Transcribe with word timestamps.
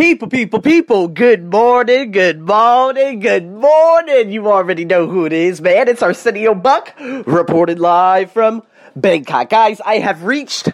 People, 0.00 0.28
people, 0.28 0.62
people, 0.62 1.08
good 1.08 1.44
morning, 1.44 2.10
good 2.10 2.40
morning, 2.40 3.20
good 3.20 3.46
morning. 3.46 4.32
You 4.32 4.50
already 4.50 4.86
know 4.86 5.06
who 5.06 5.26
it 5.26 5.32
is, 5.34 5.60
man. 5.60 5.88
It's 5.88 6.02
Arsenio 6.02 6.54
Buck, 6.54 6.94
reported 6.98 7.78
live 7.78 8.32
from 8.32 8.62
Bangkok. 8.96 9.50
Guys, 9.50 9.78
I 9.82 9.98
have 9.98 10.22
reached 10.24 10.70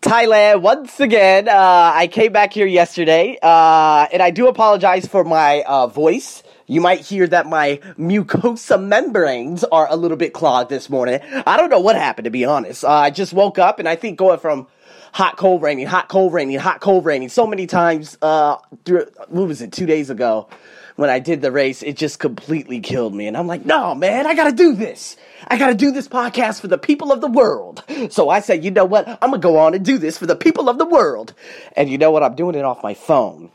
Thailand 0.00 0.62
once 0.62 1.00
again. 1.00 1.48
Uh, 1.48 1.92
I 1.96 2.06
came 2.06 2.32
back 2.32 2.52
here 2.52 2.64
yesterday, 2.64 3.36
uh, 3.42 4.06
and 4.12 4.22
I 4.22 4.30
do 4.30 4.46
apologize 4.46 5.04
for 5.04 5.24
my 5.24 5.64
uh, 5.66 5.88
voice. 5.88 6.44
You 6.68 6.80
might 6.80 7.00
hear 7.00 7.26
that 7.26 7.46
my 7.46 7.80
mucosa 7.98 8.80
membranes 8.80 9.64
are 9.64 9.88
a 9.90 9.96
little 9.96 10.16
bit 10.16 10.32
clogged 10.32 10.70
this 10.70 10.88
morning. 10.88 11.18
I 11.44 11.56
don't 11.56 11.70
know 11.70 11.80
what 11.80 11.96
happened, 11.96 12.26
to 12.26 12.30
be 12.30 12.44
honest. 12.44 12.84
Uh, 12.84 12.90
I 12.90 13.10
just 13.10 13.32
woke 13.32 13.58
up, 13.58 13.80
and 13.80 13.88
I 13.88 13.96
think 13.96 14.16
going 14.16 14.38
from 14.38 14.68
hot, 15.14 15.36
cold, 15.36 15.62
raining, 15.62 15.86
hot, 15.86 16.08
cold, 16.08 16.32
raining, 16.32 16.58
hot, 16.58 16.80
cold, 16.80 17.04
raining. 17.04 17.28
So 17.28 17.46
many 17.46 17.68
times, 17.68 18.18
uh, 18.20 18.56
through, 18.84 19.06
what 19.28 19.46
was 19.46 19.62
it, 19.62 19.70
two 19.70 19.86
days 19.86 20.10
ago 20.10 20.48
when 20.96 21.08
I 21.08 21.20
did 21.20 21.40
the 21.40 21.52
race, 21.52 21.84
it 21.84 21.96
just 21.96 22.18
completely 22.18 22.80
killed 22.80 23.14
me. 23.14 23.28
And 23.28 23.36
I'm 23.36 23.46
like, 23.46 23.64
no, 23.64 23.94
man, 23.94 24.26
I 24.26 24.34
gotta 24.34 24.50
do 24.50 24.74
this. 24.74 25.16
I 25.46 25.56
gotta 25.56 25.74
do 25.74 25.92
this 25.92 26.08
podcast 26.08 26.60
for 26.60 26.66
the 26.66 26.78
people 26.78 27.12
of 27.12 27.20
the 27.20 27.28
world. 27.28 27.84
So 28.10 28.28
I 28.28 28.40
said, 28.40 28.64
you 28.64 28.72
know 28.72 28.84
what? 28.84 29.06
I'm 29.08 29.30
gonna 29.30 29.38
go 29.38 29.56
on 29.58 29.74
and 29.74 29.84
do 29.84 29.98
this 29.98 30.18
for 30.18 30.26
the 30.26 30.36
people 30.36 30.68
of 30.68 30.78
the 30.78 30.84
world. 30.84 31.32
And 31.76 31.88
you 31.88 31.96
know 31.96 32.10
what? 32.10 32.24
I'm 32.24 32.34
doing 32.34 32.56
it 32.56 32.64
off 32.64 32.82
my 32.82 32.94
phone. 32.94 33.50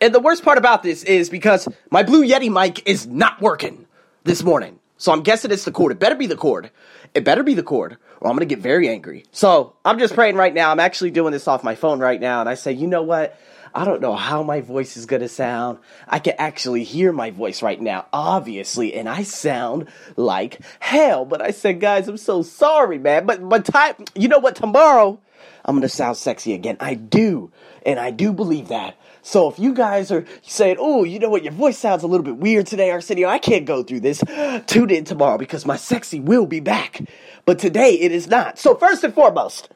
And 0.00 0.14
the 0.14 0.20
worst 0.20 0.44
part 0.44 0.58
about 0.58 0.84
this 0.84 1.02
is 1.02 1.28
because 1.28 1.68
my 1.90 2.04
Blue 2.04 2.24
Yeti 2.24 2.52
mic 2.52 2.88
is 2.88 3.06
not 3.06 3.40
working 3.40 3.86
this 4.22 4.44
morning. 4.44 4.78
So 4.98 5.12
I'm 5.12 5.22
guessing 5.22 5.50
it's 5.50 5.64
the 5.64 5.72
cord. 5.72 5.92
It 5.92 5.98
better 5.98 6.16
be 6.16 6.26
the 6.26 6.36
cord. 6.36 6.70
It 7.14 7.24
better 7.24 7.42
be 7.42 7.54
the 7.54 7.62
cord, 7.62 7.96
or 8.20 8.28
I'm 8.28 8.36
gonna 8.36 8.46
get 8.46 8.58
very 8.58 8.88
angry. 8.88 9.24
So 9.32 9.74
I'm 9.84 9.98
just 9.98 10.14
praying 10.14 10.36
right 10.36 10.52
now. 10.52 10.70
I'm 10.70 10.80
actually 10.80 11.12
doing 11.12 11.32
this 11.32 11.48
off 11.48 11.64
my 11.64 11.76
phone 11.76 12.00
right 12.00 12.20
now, 12.20 12.40
and 12.40 12.48
I 12.48 12.54
say, 12.54 12.72
you 12.72 12.86
know 12.86 13.02
what? 13.02 13.38
I 13.74 13.84
don't 13.84 14.00
know 14.00 14.16
how 14.16 14.42
my 14.42 14.60
voice 14.60 14.96
is 14.96 15.06
gonna 15.06 15.28
sound. 15.28 15.78
I 16.08 16.18
can 16.18 16.34
actually 16.38 16.84
hear 16.84 17.12
my 17.12 17.30
voice 17.30 17.62
right 17.62 17.80
now, 17.80 18.06
obviously, 18.12 18.94
and 18.94 19.08
I 19.08 19.22
sound 19.22 19.88
like 20.16 20.60
hell. 20.80 21.24
But 21.24 21.42
I 21.42 21.52
said, 21.52 21.80
guys, 21.80 22.08
I'm 22.08 22.16
so 22.16 22.42
sorry, 22.42 22.98
man. 22.98 23.24
But 23.24 23.48
but 23.48 23.64
time, 23.64 23.94
you 24.14 24.26
know 24.26 24.40
what? 24.40 24.56
Tomorrow, 24.56 25.20
I'm 25.64 25.76
gonna 25.76 25.88
sound 25.88 26.16
sexy 26.16 26.52
again. 26.52 26.76
I 26.80 26.94
do, 26.94 27.50
and 27.84 27.98
I 27.98 28.10
do 28.10 28.32
believe 28.32 28.68
that. 28.68 28.96
So 29.22 29.48
if 29.48 29.58
you 29.58 29.74
guys 29.74 30.10
are 30.10 30.24
saying, 30.42 30.76
oh, 30.78 31.04
you 31.04 31.18
know 31.18 31.28
what, 31.28 31.42
your 31.42 31.52
voice 31.52 31.76
sounds 31.76 32.02
a 32.02 32.06
little 32.06 32.24
bit 32.24 32.38
weird 32.38 32.66
today, 32.66 32.90
Arsenio, 32.90 33.28
I 33.28 33.38
can't 33.38 33.66
go 33.66 33.82
through 33.82 34.00
this, 34.00 34.22
tune 34.66 34.90
in 34.90 35.04
tomorrow 35.04 35.36
because 35.36 35.66
my 35.66 35.76
sexy 35.76 36.18
will 36.18 36.46
be 36.46 36.60
back. 36.60 37.02
But 37.44 37.58
today 37.58 37.90
it 38.00 38.10
is 38.10 38.26
not. 38.28 38.58
So 38.58 38.74
first 38.74 39.04
and 39.04 39.12
foremost, 39.12 39.68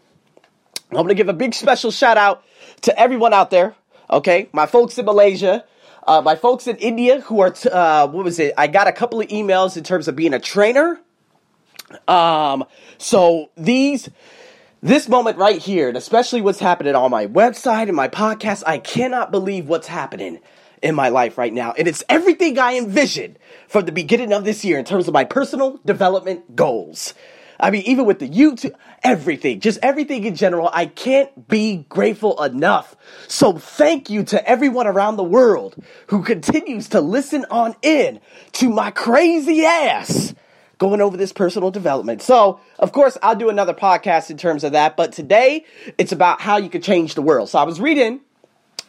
I'm 0.90 0.96
going 0.96 1.08
to 1.08 1.14
give 1.14 1.28
a 1.28 1.34
big 1.34 1.52
special 1.54 1.90
shout 1.90 2.16
out 2.16 2.44
to 2.82 2.98
everyone 2.98 3.34
out 3.34 3.50
there, 3.50 3.74
okay? 4.10 4.48
My 4.52 4.66
folks 4.66 4.96
in 4.96 5.04
Malaysia, 5.04 5.64
uh, 6.06 6.22
my 6.22 6.36
folks 6.36 6.66
in 6.66 6.76
India 6.76 7.20
who 7.20 7.40
are, 7.40 7.50
t- 7.50 7.68
uh, 7.68 8.06
what 8.06 8.24
was 8.24 8.38
it? 8.38 8.54
I 8.56 8.68
got 8.68 8.88
a 8.88 8.92
couple 8.92 9.20
of 9.20 9.28
emails 9.28 9.76
in 9.76 9.84
terms 9.84 10.08
of 10.08 10.16
being 10.16 10.34
a 10.34 10.40
trainer. 10.40 11.00
Um, 12.08 12.64
so 12.96 13.50
these 13.56 14.08
this 14.82 15.08
moment 15.08 15.38
right 15.38 15.58
here, 15.58 15.86
and 15.88 15.96
especially 15.96 16.40
what's 16.40 16.58
happening 16.58 16.96
on 16.96 17.10
my 17.12 17.28
website 17.28 17.86
and 17.86 17.94
my 17.94 18.08
podcast, 18.08 18.64
I 18.66 18.78
cannot 18.78 19.30
believe 19.30 19.68
what's 19.68 19.86
happening 19.86 20.40
in 20.82 20.96
my 20.96 21.08
life 21.08 21.38
right 21.38 21.52
now. 21.52 21.72
And 21.72 21.86
it's 21.86 22.02
everything 22.08 22.58
I 22.58 22.76
envisioned 22.76 23.38
from 23.68 23.84
the 23.86 23.92
beginning 23.92 24.32
of 24.32 24.44
this 24.44 24.64
year 24.64 24.78
in 24.78 24.84
terms 24.84 25.06
of 25.06 25.14
my 25.14 25.24
personal 25.24 25.78
development 25.84 26.56
goals. 26.56 27.14
I 27.60 27.70
mean, 27.70 27.82
even 27.82 28.06
with 28.06 28.18
the 28.18 28.28
YouTube, 28.28 28.74
everything, 29.04 29.60
just 29.60 29.78
everything 29.84 30.24
in 30.24 30.34
general, 30.34 30.68
I 30.72 30.86
can't 30.86 31.46
be 31.46 31.86
grateful 31.88 32.42
enough. 32.42 32.96
So 33.28 33.52
thank 33.52 34.10
you 34.10 34.24
to 34.24 34.48
everyone 34.48 34.88
around 34.88 35.16
the 35.16 35.22
world 35.22 35.76
who 36.08 36.24
continues 36.24 36.88
to 36.88 37.00
listen 37.00 37.46
on 37.52 37.76
in 37.82 38.18
to 38.54 38.68
my 38.68 38.90
crazy 38.90 39.64
ass 39.64 40.34
going 40.82 41.00
over 41.00 41.16
this 41.16 41.32
personal 41.32 41.70
development. 41.70 42.20
So, 42.20 42.58
of 42.80 42.90
course, 42.90 43.16
I'll 43.22 43.36
do 43.36 43.48
another 43.48 43.72
podcast 43.72 44.30
in 44.30 44.36
terms 44.36 44.64
of 44.64 44.72
that, 44.72 44.96
but 44.96 45.12
today 45.12 45.64
it's 45.96 46.10
about 46.10 46.40
how 46.40 46.56
you 46.56 46.68
can 46.68 46.82
change 46.82 47.14
the 47.14 47.22
world. 47.22 47.48
So, 47.50 47.60
I 47.60 47.62
was 47.62 47.80
reading, 47.80 48.20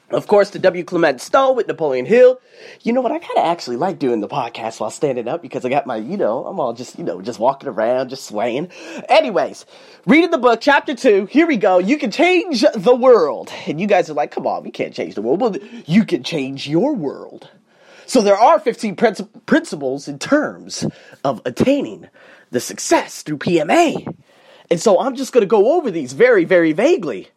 of 0.09 0.25
course, 0.25 0.49
the 0.49 0.57
W. 0.57 0.83
Clement 0.83 1.21
Stone 1.21 1.55
with 1.55 1.67
Napoleon 1.67 2.07
Hill. 2.07 2.41
You 2.81 2.93
know 2.93 3.01
what? 3.01 3.11
I 3.11 3.19
kind 3.19 3.37
of 3.37 3.45
actually 3.45 3.77
like 3.77 3.99
doing 3.99 4.21
the 4.21 4.27
podcast 4.27 4.79
while 4.79 4.89
standing 4.89 5.27
up 5.27 5.43
because 5.43 5.65
I 5.65 5.69
got 5.69 5.85
my, 5.85 5.97
you 5.97 6.17
know, 6.17 6.43
I'm 6.47 6.59
all 6.59 6.73
just, 6.73 6.97
you 6.97 7.03
know, 7.03 7.21
just 7.21 7.37
walking 7.37 7.69
around, 7.69 8.09
just 8.09 8.25
swaying. 8.25 8.69
Anyways, 9.07 9.67
reading 10.07 10.31
the 10.31 10.39
book, 10.39 10.61
chapter 10.61 10.95
two. 10.95 11.27
Here 11.27 11.45
we 11.45 11.57
go. 11.57 11.77
You 11.77 11.99
can 11.99 12.09
change 12.09 12.65
the 12.73 12.95
world. 12.95 13.53
And 13.67 13.79
you 13.79 13.85
guys 13.85 14.09
are 14.09 14.15
like, 14.15 14.31
come 14.31 14.47
on, 14.47 14.63
we 14.63 14.71
can't 14.71 14.95
change 14.95 15.13
the 15.13 15.21
world. 15.21 15.41
Well, 15.41 15.55
you 15.85 16.05
can 16.05 16.23
change 16.23 16.67
your 16.67 16.95
world. 16.95 17.51
So 18.05 18.21
there 18.21 18.37
are 18.37 18.59
15 18.59 18.95
princi- 18.95 19.45
principles 19.45 20.07
in 20.07 20.19
terms 20.19 20.85
of 21.23 21.41
attaining 21.45 22.09
the 22.51 22.59
success 22.59 23.23
through 23.23 23.37
PMA. 23.39 24.15
And 24.69 24.79
so 24.79 24.99
I'm 24.99 25.15
just 25.15 25.33
going 25.33 25.41
to 25.41 25.47
go 25.47 25.73
over 25.77 25.91
these 25.91 26.13
very, 26.13 26.45
very 26.45 26.73
vaguely. 26.73 27.29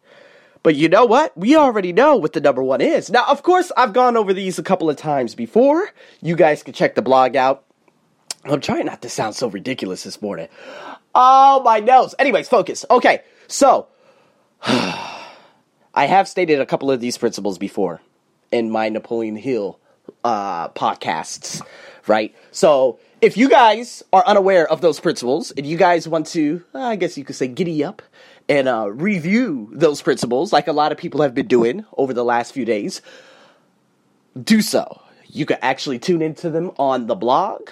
But 0.63 0.75
you 0.75 0.89
know 0.89 1.05
what? 1.05 1.37
We 1.37 1.55
already 1.55 1.93
know 1.93 2.15
what 2.17 2.33
the 2.33 2.41
number 2.41 2.63
one 2.63 2.81
is. 2.81 3.09
Now, 3.09 3.25
of 3.27 3.43
course, 3.43 3.71
I've 3.77 3.93
gone 3.93 4.17
over 4.17 4.33
these 4.33 4.59
a 4.59 4.63
couple 4.63 4.89
of 4.89 4.97
times 4.97 5.35
before. 5.35 5.89
You 6.21 6.35
guys 6.35 6.63
can 6.63 6.73
check 6.73 6.95
the 6.95 7.01
blog 7.01 7.35
out. 7.35 7.63
I'm 8.43 8.61
trying 8.61 8.85
not 8.85 9.01
to 9.01 9.09
sound 9.09 9.35
so 9.35 9.49
ridiculous 9.49 10.03
this 10.03 10.21
morning. 10.21 10.47
Oh, 11.13 11.61
my 11.63 11.79
nose. 11.79 12.15
Anyways, 12.19 12.47
focus. 12.49 12.85
Okay, 12.89 13.21
so 13.47 13.87
I 14.63 16.05
have 16.05 16.27
stated 16.27 16.59
a 16.59 16.65
couple 16.65 16.91
of 16.91 16.99
these 16.99 17.17
principles 17.17 17.57
before 17.57 18.01
in 18.51 18.69
my 18.69 18.89
Napoleon 18.89 19.35
Hill 19.35 19.79
uh, 20.23 20.69
podcasts, 20.69 21.61
right? 22.07 22.35
So 22.51 22.99
if 23.21 23.37
you 23.37 23.49
guys 23.49 24.03
are 24.13 24.23
unaware 24.25 24.67
of 24.69 24.81
those 24.81 24.99
principles 24.99 25.51
and 25.51 25.65
you 25.65 25.77
guys 25.77 26.07
want 26.07 26.27
to, 26.27 26.63
I 26.73 26.95
guess 26.95 27.17
you 27.17 27.23
could 27.23 27.35
say, 27.35 27.47
giddy 27.47 27.83
up 27.83 28.01
and 28.49 28.67
uh, 28.67 28.89
review 28.91 29.69
those 29.71 30.01
principles, 30.01 30.53
like 30.53 30.67
a 30.67 30.73
lot 30.73 30.91
of 30.91 30.97
people 30.97 31.21
have 31.21 31.33
been 31.33 31.47
doing 31.47 31.85
over 31.97 32.13
the 32.13 32.23
last 32.23 32.53
few 32.53 32.65
days, 32.65 33.01
do 34.41 34.61
so. 34.61 35.01
You 35.25 35.45
can 35.45 35.57
actually 35.61 35.99
tune 35.99 36.21
into 36.21 36.49
them 36.49 36.71
on 36.77 37.07
the 37.07 37.15
blog, 37.15 37.69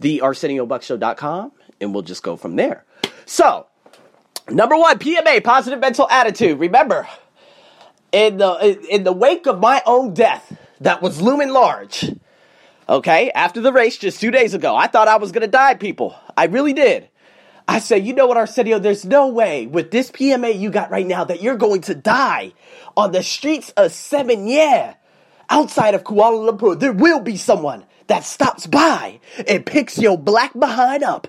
thearseniobuckshow.com, 0.00 1.52
and 1.80 1.94
we'll 1.94 2.02
just 2.02 2.22
go 2.22 2.36
from 2.36 2.56
there. 2.56 2.84
So, 3.26 3.66
number 4.48 4.76
one, 4.76 4.98
PMA, 4.98 5.42
positive 5.42 5.80
mental 5.80 6.08
attitude. 6.08 6.58
Remember, 6.58 7.08
in 8.12 8.38
the 8.38 8.78
in 8.88 9.04
the 9.04 9.12
wake 9.12 9.46
of 9.46 9.60
my 9.60 9.82
own 9.86 10.14
death, 10.14 10.56
that 10.80 11.02
was 11.02 11.20
looming 11.20 11.50
large. 11.50 12.14
Okay, 12.88 13.30
after 13.30 13.60
the 13.60 13.72
race 13.72 13.98
just 13.98 14.20
two 14.20 14.30
days 14.30 14.54
ago, 14.54 14.74
I 14.74 14.86
thought 14.88 15.08
I 15.08 15.16
was 15.16 15.32
gonna 15.32 15.46
die, 15.46 15.74
people. 15.74 16.14
I 16.36 16.46
really 16.46 16.72
did. 16.72 17.08
I 17.68 17.78
said, 17.78 18.04
you 18.04 18.14
know 18.14 18.26
what, 18.26 18.36
Arsenio, 18.36 18.80
there's 18.80 19.04
no 19.04 19.28
way 19.28 19.66
with 19.68 19.92
this 19.92 20.10
PMA 20.10 20.58
you 20.58 20.70
got 20.70 20.90
right 20.90 21.06
now 21.06 21.22
that 21.22 21.40
you're 21.40 21.56
going 21.56 21.82
to 21.82 21.94
die 21.94 22.52
on 22.96 23.12
the 23.12 23.22
streets 23.22 23.70
of 23.76 23.92
Seven 23.92 24.48
Yeah, 24.48 24.94
outside 25.48 25.94
of 25.94 26.02
Kuala 26.02 26.50
Lumpur. 26.50 26.78
There 26.78 26.92
will 26.92 27.20
be 27.20 27.36
someone 27.36 27.84
that 28.08 28.24
stops 28.24 28.66
by 28.66 29.20
and 29.46 29.64
picks 29.64 29.98
your 29.98 30.18
black 30.18 30.52
behind 30.58 31.04
up 31.04 31.28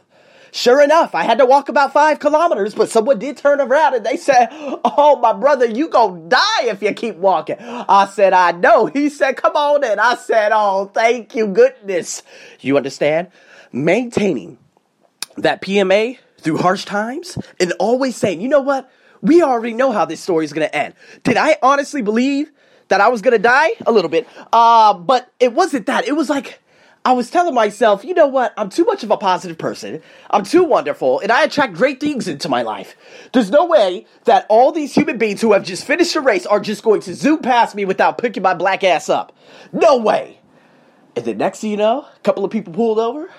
Sure 0.53 0.81
enough, 0.81 1.15
I 1.15 1.23
had 1.23 1.37
to 1.37 1.45
walk 1.45 1.69
about 1.69 1.93
five 1.93 2.19
kilometers, 2.19 2.75
but 2.75 2.89
someone 2.89 3.19
did 3.19 3.37
turn 3.37 3.61
around 3.61 3.95
and 3.95 4.05
they 4.05 4.17
said, 4.17 4.49
Oh, 4.51 5.17
my 5.21 5.31
brother, 5.31 5.65
you 5.65 5.87
gonna 5.87 6.27
die 6.27 6.63
if 6.63 6.81
you 6.81 6.93
keep 6.93 7.15
walking. 7.15 7.55
I 7.59 8.05
said, 8.07 8.33
I 8.33 8.51
know. 8.51 8.87
He 8.87 9.09
said, 9.09 9.37
Come 9.37 9.55
on 9.55 9.83
in. 9.83 9.97
I 9.97 10.15
said, 10.15 10.51
Oh, 10.53 10.91
thank 10.93 11.35
you, 11.35 11.47
goodness. 11.47 12.23
You 12.59 12.75
understand? 12.75 13.29
Maintaining 13.71 14.57
that 15.37 15.61
PMA 15.61 16.17
through 16.39 16.57
harsh 16.57 16.83
times 16.83 17.37
and 17.59 17.71
always 17.79 18.17
saying, 18.17 18.41
You 18.41 18.49
know 18.49 18.61
what? 18.61 18.91
We 19.21 19.41
already 19.41 19.73
know 19.73 19.93
how 19.93 20.03
this 20.03 20.19
story 20.19 20.43
is 20.43 20.51
gonna 20.51 20.65
end. 20.65 20.95
Did 21.23 21.37
I 21.37 21.57
honestly 21.63 22.01
believe 22.01 22.51
that 22.89 22.99
I 22.99 23.07
was 23.07 23.21
gonna 23.21 23.39
die? 23.39 23.69
A 23.85 23.91
little 23.91 24.09
bit. 24.09 24.27
Uh, 24.51 24.95
but 24.95 25.31
it 25.39 25.53
wasn't 25.53 25.85
that. 25.85 26.07
It 26.07 26.13
was 26.13 26.29
like, 26.29 26.60
I 27.03 27.13
was 27.13 27.31
telling 27.31 27.55
myself, 27.55 28.05
you 28.05 28.13
know 28.13 28.27
what? 28.27 28.53
I'm 28.57 28.69
too 28.69 28.85
much 28.85 29.03
of 29.03 29.09
a 29.09 29.17
positive 29.17 29.57
person. 29.57 30.03
I'm 30.29 30.43
too 30.43 30.63
wonderful, 30.63 31.19
and 31.19 31.31
I 31.31 31.43
attract 31.43 31.73
great 31.73 31.99
things 31.99 32.27
into 32.27 32.47
my 32.47 32.61
life. 32.61 32.95
There's 33.33 33.49
no 33.49 33.65
way 33.65 34.05
that 34.25 34.45
all 34.49 34.71
these 34.71 34.93
human 34.93 35.17
beings 35.17 35.41
who 35.41 35.53
have 35.53 35.63
just 35.63 35.85
finished 35.85 36.15
a 36.15 36.21
race 36.21 36.45
are 36.45 36.59
just 36.59 36.83
going 36.83 37.01
to 37.01 37.15
zoom 37.15 37.39
past 37.39 37.73
me 37.73 37.85
without 37.85 38.19
picking 38.19 38.43
my 38.43 38.53
black 38.53 38.83
ass 38.83 39.09
up. 39.09 39.35
No 39.73 39.97
way. 39.97 40.39
And 41.15 41.25
then 41.25 41.39
next 41.39 41.61
thing 41.61 41.71
you 41.71 41.77
know, 41.77 42.01
a 42.01 42.19
couple 42.19 42.45
of 42.45 42.51
people 42.51 42.71
pulled 42.71 42.99
over. 42.99 43.29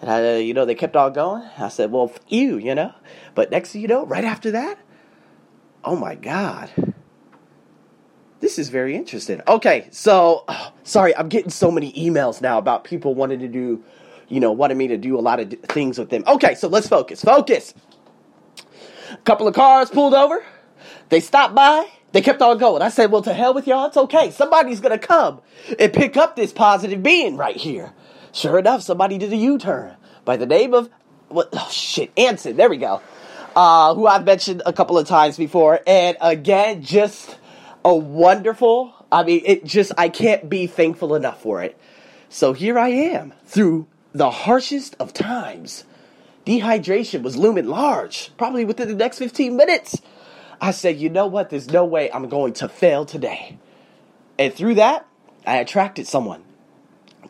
And 0.00 0.10
I, 0.10 0.36
uh, 0.36 0.38
you 0.38 0.54
know, 0.54 0.64
they 0.64 0.74
kept 0.74 0.96
on 0.96 1.12
going. 1.12 1.42
I 1.58 1.68
said, 1.68 1.92
well, 1.92 2.10
you, 2.28 2.56
you 2.56 2.74
know. 2.74 2.94
But 3.34 3.50
next 3.50 3.72
thing 3.72 3.82
you 3.82 3.88
know, 3.88 4.06
right 4.06 4.24
after 4.24 4.52
that, 4.52 4.78
oh 5.84 5.96
my 5.96 6.14
God 6.14 6.70
this 8.40 8.58
is 8.58 8.68
very 8.70 8.96
interesting. 8.96 9.40
Okay, 9.46 9.86
so 9.90 10.44
oh, 10.48 10.72
sorry, 10.84 11.16
I'm 11.16 11.28
getting 11.28 11.50
so 11.50 11.70
many 11.70 11.92
emails 11.92 12.40
now 12.40 12.58
about 12.58 12.84
people 12.84 13.14
wanting 13.14 13.40
to 13.40 13.48
do, 13.48 13.84
you 14.28 14.40
know, 14.40 14.52
wanting 14.52 14.78
me 14.78 14.88
to 14.88 14.96
do 14.96 15.18
a 15.18 15.20
lot 15.20 15.40
of 15.40 15.52
things 15.68 15.98
with 15.98 16.10
them. 16.10 16.24
Okay, 16.26 16.54
so 16.54 16.68
let's 16.68 16.88
focus. 16.88 17.22
Focus. 17.22 17.74
A 19.12 19.16
couple 19.18 19.46
of 19.46 19.54
cars 19.54 19.90
pulled 19.90 20.14
over. 20.14 20.44
They 21.08 21.20
stopped 21.20 21.54
by. 21.54 21.86
They 22.12 22.20
kept 22.20 22.42
on 22.42 22.58
going. 22.58 22.82
I 22.82 22.88
said, 22.88 23.12
well, 23.12 23.22
to 23.22 23.32
hell 23.32 23.54
with 23.54 23.66
y'all. 23.66 23.86
It's 23.86 23.96
okay. 23.96 24.30
Somebody's 24.30 24.80
going 24.80 24.98
to 24.98 25.06
come 25.06 25.40
and 25.78 25.92
pick 25.92 26.16
up 26.16 26.34
this 26.34 26.52
positive 26.52 27.02
being 27.02 27.36
right 27.36 27.56
here. 27.56 27.92
Sure 28.32 28.58
enough, 28.58 28.82
somebody 28.82 29.18
did 29.18 29.32
a 29.32 29.36
U-turn 29.36 29.96
by 30.24 30.36
the 30.36 30.46
name 30.46 30.74
of, 30.74 30.88
what, 31.28 31.48
oh 31.52 31.68
shit, 31.70 32.12
Anson. 32.16 32.56
There 32.56 32.68
we 32.68 32.78
go. 32.78 33.00
Uh, 33.54 33.94
who 33.94 34.06
I've 34.06 34.24
mentioned 34.24 34.62
a 34.66 34.72
couple 34.72 34.98
of 34.98 35.06
times 35.06 35.36
before. 35.36 35.80
And 35.86 36.16
again, 36.20 36.82
just 36.82 37.36
a 37.84 37.94
wonderful, 37.94 38.94
I 39.10 39.22
mean, 39.24 39.42
it 39.44 39.64
just, 39.64 39.92
I 39.96 40.08
can't 40.08 40.48
be 40.48 40.66
thankful 40.66 41.14
enough 41.14 41.42
for 41.42 41.62
it. 41.62 41.78
So 42.28 42.52
here 42.52 42.78
I 42.78 42.88
am 42.88 43.32
through 43.46 43.86
the 44.12 44.30
harshest 44.30 44.96
of 45.00 45.12
times. 45.12 45.84
Dehydration 46.46 47.22
was 47.22 47.36
looming 47.36 47.66
large, 47.66 48.32
probably 48.36 48.64
within 48.64 48.88
the 48.88 48.94
next 48.94 49.18
15 49.18 49.56
minutes. 49.56 50.00
I 50.60 50.72
said, 50.72 50.98
you 50.98 51.08
know 51.08 51.26
what? 51.26 51.50
There's 51.50 51.70
no 51.70 51.84
way 51.84 52.10
I'm 52.12 52.28
going 52.28 52.52
to 52.54 52.68
fail 52.68 53.04
today. 53.04 53.58
And 54.38 54.52
through 54.52 54.74
that, 54.76 55.06
I 55.46 55.56
attracted 55.56 56.06
someone 56.06 56.44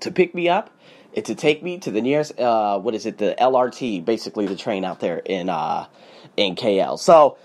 to 0.01 0.11
pick 0.11 0.35
me 0.35 0.49
up 0.49 0.71
and 1.15 1.25
to 1.25 1.35
take 1.35 1.63
me 1.63 1.79
to 1.79 1.91
the 1.91 2.01
nearest, 2.01 2.39
uh, 2.39 2.79
what 2.79 2.95
is 2.95 3.07
it, 3.07 3.19
the 3.19 3.35
LRT, 3.39 4.05
basically 4.05 4.47
the 4.47 4.57
train 4.57 4.85
out 4.85 5.01
there 5.01 5.19
in, 5.19 5.49
uh, 5.49 5.87
in 6.37 6.55
KL. 6.57 6.99
So, 6.99 7.37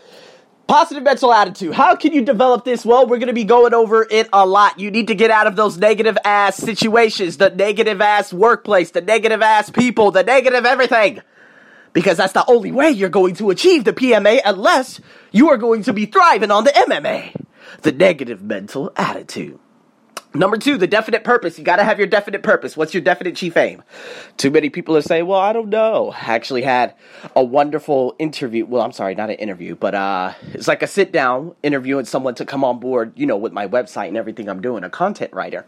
Positive 0.67 1.03
mental 1.03 1.31
attitude. 1.31 1.73
How 1.73 1.95
can 1.95 2.12
you 2.12 2.23
develop 2.23 2.65
this? 2.65 2.83
Well, 2.83 3.06
we're 3.06 3.19
going 3.19 3.27
to 3.27 3.33
be 3.33 3.44
going 3.44 3.75
over 3.75 4.07
it 4.09 4.27
a 4.33 4.47
lot. 4.47 4.79
You 4.79 4.89
need 4.89 5.07
to 5.07 5.15
get 5.15 5.29
out 5.29 5.45
of 5.45 5.56
those 5.56 5.77
negative 5.77 6.17
ass 6.25 6.57
situations, 6.57 7.38
the 7.38 7.51
negative 7.51 8.01
ass 8.01 8.33
workplace, 8.33 8.89
the 8.89 9.01
negative 9.01 9.44
ass 9.44 9.69
people, 9.69 10.09
the 10.09 10.23
negative 10.23 10.65
everything. 10.65 11.21
Because 11.94 12.17
that's 12.17 12.33
the 12.33 12.50
only 12.50 12.71
way 12.71 12.89
you're 12.89 13.09
going 13.09 13.35
to 13.35 13.51
achieve 13.51 13.83
the 13.83 13.94
PMA 13.94 14.41
unless 14.44 15.00
you 15.31 15.50
are 15.50 15.57
going 15.57 15.83
to 15.83 15.94
be 15.94 16.07
thriving 16.07 16.50
on 16.50 16.63
the 16.63 16.71
MMA. 16.71 17.45
The 17.83 17.91
negative 17.91 18.41
mental 18.41 18.91
attitude. 18.95 19.59
Number 20.35 20.57
two, 20.57 20.77
the 20.77 20.87
definite 20.87 21.23
purpose. 21.23 21.57
You 21.57 21.63
got 21.63 21.77
to 21.77 21.83
have 21.83 21.97
your 21.97 22.07
definite 22.07 22.43
purpose. 22.43 22.75
What's 22.75 22.93
your 22.93 23.01
definite 23.01 23.35
chief 23.35 23.55
aim? 23.55 23.83
Too 24.35 24.51
many 24.51 24.69
people 24.69 24.97
are 24.97 25.01
saying, 25.01 25.25
well, 25.25 25.39
I 25.39 25.53
don't 25.53 25.69
know. 25.69 26.11
I 26.11 26.33
actually 26.33 26.63
had 26.63 26.93
a 27.35 27.43
wonderful 27.43 28.15
interview. 28.19 28.65
Well, 28.65 28.81
I'm 28.81 28.91
sorry, 28.91 29.15
not 29.15 29.29
an 29.29 29.37
interview, 29.37 29.75
but 29.75 29.95
uh, 29.95 30.33
it's 30.53 30.67
like 30.67 30.83
a 30.83 30.87
sit 30.87 31.11
down 31.11 31.55
interview 31.63 31.85
interviewing 31.85 32.05
someone 32.05 32.33
to 32.33 32.45
come 32.45 32.63
on 32.63 32.79
board, 32.79 33.13
you 33.15 33.25
know, 33.25 33.37
with 33.37 33.53
my 33.53 33.67
website 33.67 34.07
and 34.07 34.17
everything 34.17 34.49
I'm 34.49 34.61
doing, 34.61 34.83
a 34.83 34.89
content 34.89 35.33
writer. 35.33 35.65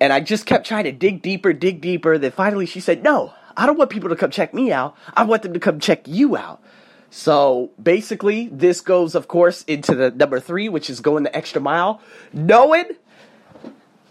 And 0.00 0.12
I 0.12 0.20
just 0.20 0.46
kept 0.46 0.66
trying 0.66 0.84
to 0.84 0.92
dig 0.92 1.20
deeper, 1.20 1.52
dig 1.52 1.80
deeper. 1.80 2.16
Then 2.16 2.30
finally 2.30 2.64
she 2.64 2.80
said, 2.80 3.02
no, 3.02 3.34
I 3.56 3.66
don't 3.66 3.76
want 3.76 3.90
people 3.90 4.08
to 4.08 4.16
come 4.16 4.30
check 4.30 4.54
me 4.54 4.72
out. 4.72 4.96
I 5.14 5.24
want 5.24 5.42
them 5.42 5.52
to 5.52 5.60
come 5.60 5.78
check 5.78 6.08
you 6.08 6.36
out. 6.36 6.62
So 7.10 7.72
basically, 7.82 8.48
this 8.52 8.80
goes, 8.80 9.14
of 9.14 9.26
course, 9.26 9.62
into 9.64 9.94
the 9.94 10.10
number 10.12 10.38
three, 10.40 10.68
which 10.68 10.88
is 10.88 11.00
going 11.00 11.24
the 11.24 11.36
extra 11.36 11.60
mile. 11.60 12.00
Knowing 12.32 12.84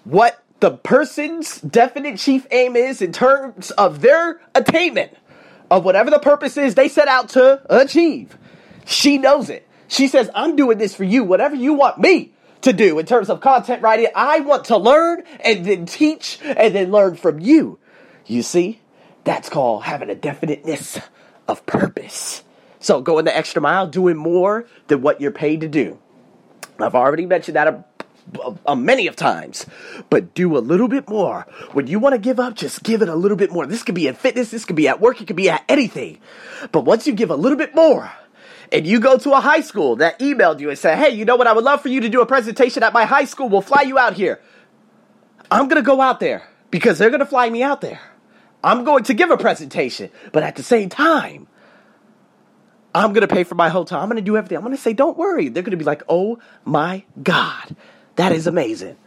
what 0.10 0.44
the 0.60 0.72
person's 0.72 1.62
definite 1.62 2.18
chief 2.18 2.46
aim 2.52 2.76
is 2.76 3.02
in 3.02 3.14
terms 3.14 3.72
of 3.72 4.02
their 4.02 4.42
attainment 4.56 5.16
of 5.72 5.86
whatever 5.86 6.10
the 6.10 6.20
purpose 6.20 6.58
is 6.58 6.76
they 6.76 6.90
set 6.90 7.08
out 7.08 7.30
to 7.30 7.62
achieve. 7.70 8.38
She 8.86 9.18
knows 9.18 9.50
it. 9.50 9.68
She 9.88 10.08
says, 10.08 10.30
I'm 10.36 10.56
doing 10.56 10.78
this 10.78 10.96
for 10.96 11.04
you, 11.04 11.24
whatever 11.24 11.56
you 11.56 11.74
want 11.74 12.00
me 12.00 12.34
to 12.62 12.74
do 12.74 13.00
in 13.00 13.06
terms 13.06 13.30
of 13.30 13.42
content 13.42 13.82
writing. 13.82 14.08
I 14.16 14.42
want 14.42 14.66
to 14.66 14.78
learn 14.78 15.24
and 15.44 15.66
then 15.66 15.86
teach 15.86 16.40
and 16.44 16.76
then 16.76 16.92
learn 16.92 17.16
from 17.16 17.40
you. 17.40 17.80
You 18.26 18.44
see, 18.44 18.82
that's 19.24 19.50
called 19.50 19.84
having 19.84 20.10
a 20.10 20.16
definiteness 20.16 21.00
of 21.48 21.66
purpose. 21.66 22.44
So 22.80 23.02
going 23.02 23.26
the 23.26 23.36
extra 23.36 23.62
mile, 23.62 23.88
doing 23.88 24.18
more 24.18 24.66
than 24.88 25.02
what 25.02 25.22
you're 25.22 25.32
paid 25.32 25.62
to 25.62 25.68
do. 25.68 26.00
I've 26.80 26.96
already 26.96 27.26
mentioned 27.26 27.56
that 27.56 27.68
a 27.68 27.84
uh, 28.66 28.76
many 28.76 29.08
of 29.08 29.16
times, 29.16 29.66
but 30.10 30.34
do 30.34 30.58
a 30.58 30.60
little 30.60 30.88
bit 30.88 31.10
more. 31.10 31.48
When 31.74 31.88
you 31.88 32.00
want 32.00 32.14
to 32.14 32.20
give 32.20 32.40
up, 32.40 32.56
just 32.56 32.84
give 32.84 33.02
it 33.02 33.10
a 33.10 33.16
little 33.16 33.38
bit 33.38 33.52
more. 33.52 33.66
This 33.66 33.84
could 33.84 33.96
be 33.96 34.08
in 34.08 34.16
fitness, 34.16 34.52
this 34.52 34.66
could 34.66 34.76
be 34.76 34.88
at 34.88 35.00
work, 35.00 35.22
it 35.22 35.28
could 35.28 35.36
be 35.36 35.50
at 35.50 35.64
anything. 35.70 36.20
But 36.72 36.86
once 36.86 37.08
you 37.08 37.14
give 37.14 37.30
a 37.30 37.36
little 37.36 37.58
bit 37.58 37.76
more, 37.76 38.12
and 38.72 38.86
you 38.86 39.00
go 39.00 39.18
to 39.18 39.32
a 39.32 39.40
high 39.40 39.62
school 39.62 39.96
that 39.98 40.20
emailed 40.20 40.60
you 40.60 40.70
and 40.70 40.78
said, 40.78 40.98
hey, 40.98 41.10
you 41.10 41.26
know 41.26 41.36
what? 41.36 41.48
I 41.48 41.54
would 41.54 41.64
love 41.64 41.82
for 41.82 41.90
you 41.90 42.02
to 42.02 42.10
do 42.10 42.22
a 42.22 42.26
presentation 42.26 42.84
at 42.84 42.94
my 42.94 43.06
high 43.06 43.26
school. 43.26 43.50
We'll 43.50 43.62
fly 43.62 43.82
you 43.82 43.98
out 43.98 44.14
here. 44.14 44.40
I'm 45.50 45.68
going 45.68 45.82
to 45.82 45.86
go 45.86 46.02
out 46.02 46.20
there 46.20 46.48
because 46.70 47.00
they're 47.00 47.10
going 47.10 47.22
to 47.22 47.26
fly 47.26 47.50
me 47.50 47.64
out 47.64 47.82
there. 47.82 48.00
I'm 48.64 48.84
going 48.84 49.04
to 49.06 49.14
give 49.14 49.32
a 49.32 49.38
presentation, 49.38 50.12
but 50.32 50.44
at 50.44 50.56
the 50.56 50.64
same 50.64 50.90
time, 50.90 51.48
I'm 52.94 53.14
going 53.14 53.28
to 53.28 53.34
pay 53.34 53.44
for 53.44 53.56
my 53.56 53.70
hotel. 53.70 54.00
I'm 54.00 54.10
going 54.10 54.18
to 54.18 54.22
do 54.22 54.36
everything. 54.36 54.58
I'm 54.58 54.64
going 54.64 54.76
to 54.76 54.82
say, 54.82 54.94
don't 54.94 55.18
worry. 55.18 55.50
They're 55.50 55.64
going 55.64 55.72
to 55.72 55.78
be 55.78 55.86
like, 55.86 56.04
oh 56.10 56.40
my 56.66 57.06
God. 57.22 57.76
That 58.20 58.34
is 58.34 58.48
amazing. 58.48 58.98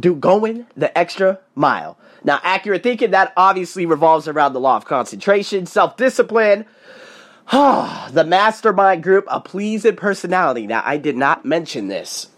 Do 0.00 0.14
going 0.14 0.66
the 0.74 0.96
extra 0.96 1.40
mile. 1.54 1.98
Now, 2.24 2.40
accurate 2.42 2.82
thinking, 2.82 3.10
that 3.10 3.34
obviously 3.36 3.84
revolves 3.84 4.28
around 4.28 4.54
the 4.54 4.60
law 4.60 4.78
of 4.78 4.86
concentration, 4.86 5.66
self 5.66 5.98
discipline, 5.98 6.64
the 7.52 8.24
mastermind 8.26 9.02
group, 9.02 9.26
a 9.28 9.40
pleasing 9.40 9.96
personality. 9.96 10.66
Now, 10.66 10.80
I 10.86 10.96
did 10.96 11.18
not 11.18 11.44
mention 11.44 11.88
this 11.88 12.28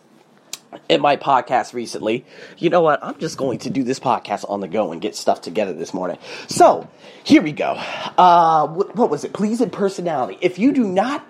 in 0.89 1.01
my 1.01 1.17
podcast 1.17 1.73
recently. 1.73 2.25
You 2.59 2.69
know 2.69 2.81
what? 2.81 2.99
I'm 3.05 3.17
just 3.19 3.39
going 3.39 3.61
to 3.61 3.71
do 3.71 3.85
this 3.85 4.01
podcast 4.01 4.45
on 4.51 4.59
the 4.59 4.67
go 4.67 4.91
and 4.91 5.01
get 5.01 5.15
stuff 5.15 5.41
together 5.41 5.73
this 5.73 5.95
morning. 5.95 6.19
So, 6.49 6.89
here 7.23 7.43
we 7.43 7.53
go. 7.53 7.81
Uh, 8.19 8.67
what, 8.67 8.97
what 8.97 9.09
was 9.09 9.23
it? 9.23 9.33
Pleasing 9.35 9.71
personality. 9.71 10.37
If 10.41 10.59
you 10.59 10.73
do 10.73 10.83
not 10.83 11.25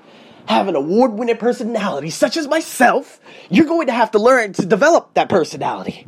have 0.46 0.68
an 0.68 0.76
award 0.76 1.12
winning 1.12 1.36
personality 1.36 2.10
such 2.10 2.36
as 2.36 2.46
myself, 2.46 3.20
you're 3.50 3.66
going 3.66 3.86
to 3.86 3.92
have 3.92 4.10
to 4.12 4.18
learn 4.18 4.52
to 4.54 4.66
develop 4.66 5.14
that 5.14 5.28
personality. 5.28 6.06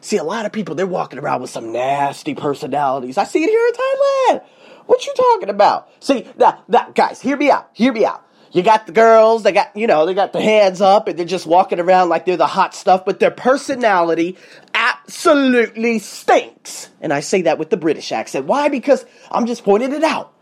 See, 0.00 0.16
a 0.16 0.24
lot 0.24 0.46
of 0.46 0.52
people, 0.52 0.74
they're 0.74 0.86
walking 0.86 1.18
around 1.18 1.42
with 1.42 1.50
some 1.50 1.72
nasty 1.72 2.34
personalities. 2.34 3.18
I 3.18 3.24
see 3.24 3.42
it 3.42 3.50
here 3.50 3.66
in 3.66 3.72
Thailand. 3.72 4.44
What 4.86 5.06
you 5.06 5.14
talking 5.14 5.48
about? 5.48 5.88
See, 6.00 6.26
now, 6.36 6.62
now, 6.66 6.90
guys, 6.90 7.20
hear 7.20 7.36
me 7.36 7.50
out. 7.50 7.70
Hear 7.72 7.92
me 7.92 8.04
out. 8.04 8.26
You 8.50 8.62
got 8.62 8.86
the 8.86 8.92
girls, 8.92 9.44
they 9.44 9.52
got, 9.52 9.74
you 9.74 9.86
know, 9.86 10.04
they 10.04 10.12
got 10.12 10.34
the 10.34 10.40
hands 10.40 10.82
up 10.82 11.08
and 11.08 11.18
they're 11.18 11.24
just 11.24 11.46
walking 11.46 11.80
around 11.80 12.10
like 12.10 12.26
they're 12.26 12.36
the 12.36 12.46
hot 12.46 12.74
stuff, 12.74 13.04
but 13.06 13.18
their 13.18 13.30
personality 13.30 14.36
absolutely 14.74 16.00
stinks. 16.00 16.90
And 17.00 17.14
I 17.14 17.20
say 17.20 17.42
that 17.42 17.58
with 17.58 17.70
the 17.70 17.78
British 17.78 18.12
accent. 18.12 18.44
Why? 18.44 18.68
Because 18.68 19.06
I'm 19.30 19.46
just 19.46 19.64
pointing 19.64 19.92
it 19.92 20.04
out. 20.04 20.34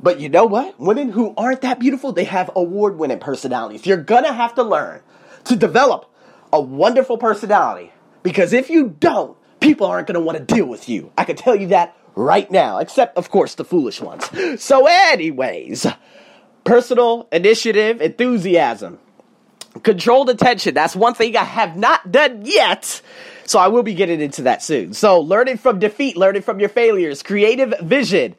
But 0.00 0.20
you 0.20 0.28
know 0.28 0.44
what? 0.44 0.78
Women 0.78 1.10
who 1.10 1.34
aren't 1.36 1.62
that 1.62 1.78
beautiful, 1.78 2.12
they 2.12 2.24
have 2.24 2.50
award 2.54 2.98
winning 2.98 3.20
personalities. 3.20 3.86
You're 3.86 3.96
gonna 3.96 4.32
have 4.32 4.54
to 4.56 4.62
learn 4.62 5.00
to 5.44 5.56
develop 5.56 6.10
a 6.52 6.60
wonderful 6.60 7.18
personality. 7.18 7.92
Because 8.22 8.52
if 8.52 8.70
you 8.70 8.96
don't, 8.98 9.36
people 9.60 9.86
aren't 9.86 10.06
gonna 10.06 10.20
wanna 10.20 10.40
deal 10.40 10.66
with 10.66 10.88
you. 10.88 11.12
I 11.16 11.24
can 11.24 11.36
tell 11.36 11.56
you 11.56 11.68
that 11.68 11.96
right 12.14 12.50
now, 12.50 12.78
except, 12.78 13.16
of 13.16 13.30
course, 13.30 13.54
the 13.54 13.64
foolish 13.64 14.00
ones. 14.00 14.28
So, 14.62 14.86
anyways, 14.86 15.86
personal 16.64 17.28
initiative, 17.32 18.00
enthusiasm, 18.00 18.98
controlled 19.82 20.30
attention. 20.30 20.74
That's 20.74 20.94
one 20.94 21.14
thing 21.14 21.36
I 21.36 21.44
have 21.44 21.76
not 21.76 22.12
done 22.12 22.42
yet. 22.44 23.00
So, 23.46 23.58
I 23.58 23.68
will 23.68 23.82
be 23.82 23.94
getting 23.94 24.20
into 24.20 24.42
that 24.42 24.62
soon. 24.62 24.92
So, 24.94 25.20
learning 25.20 25.58
from 25.58 25.78
defeat, 25.78 26.16
learning 26.16 26.42
from 26.42 26.60
your 26.60 26.68
failures, 26.68 27.22
creative 27.22 27.74
vision 27.82 28.36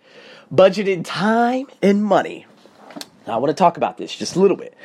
budgeting 0.53 1.03
time 1.03 1.67
and 1.81 2.03
money. 2.03 2.45
Now, 3.27 3.33
I 3.33 3.37
want 3.37 3.49
to 3.49 3.55
talk 3.55 3.77
about 3.77 3.97
this 3.97 4.15
just 4.15 4.35
a 4.35 4.39
little 4.39 4.57
bit. 4.57 4.75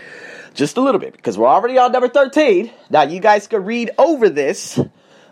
Just 0.55 0.77
a 0.77 0.81
little 0.81 1.01
bit, 1.01 1.13
because 1.13 1.39
we're 1.39 1.47
already 1.47 1.79
on 1.79 1.93
number 1.93 2.09
13. 2.09 2.71
Now, 2.91 3.03
you 3.03 3.21
guys 3.21 3.47
can 3.47 3.65
read 3.65 3.93
over 3.99 4.29
this 4.29 4.81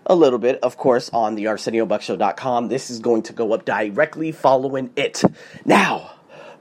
a 0.06 0.14
little 0.14 0.38
bit, 0.38 0.60
of 0.62 0.76
course, 0.76 1.10
on 1.10 1.34
the 1.34 1.44
ArsenioBuckShow.com. 1.46 2.68
This 2.68 2.88
is 2.88 3.00
going 3.00 3.22
to 3.24 3.32
go 3.32 3.52
up 3.52 3.64
directly 3.64 4.30
following 4.30 4.90
it. 4.96 5.22
Now, 5.64 6.12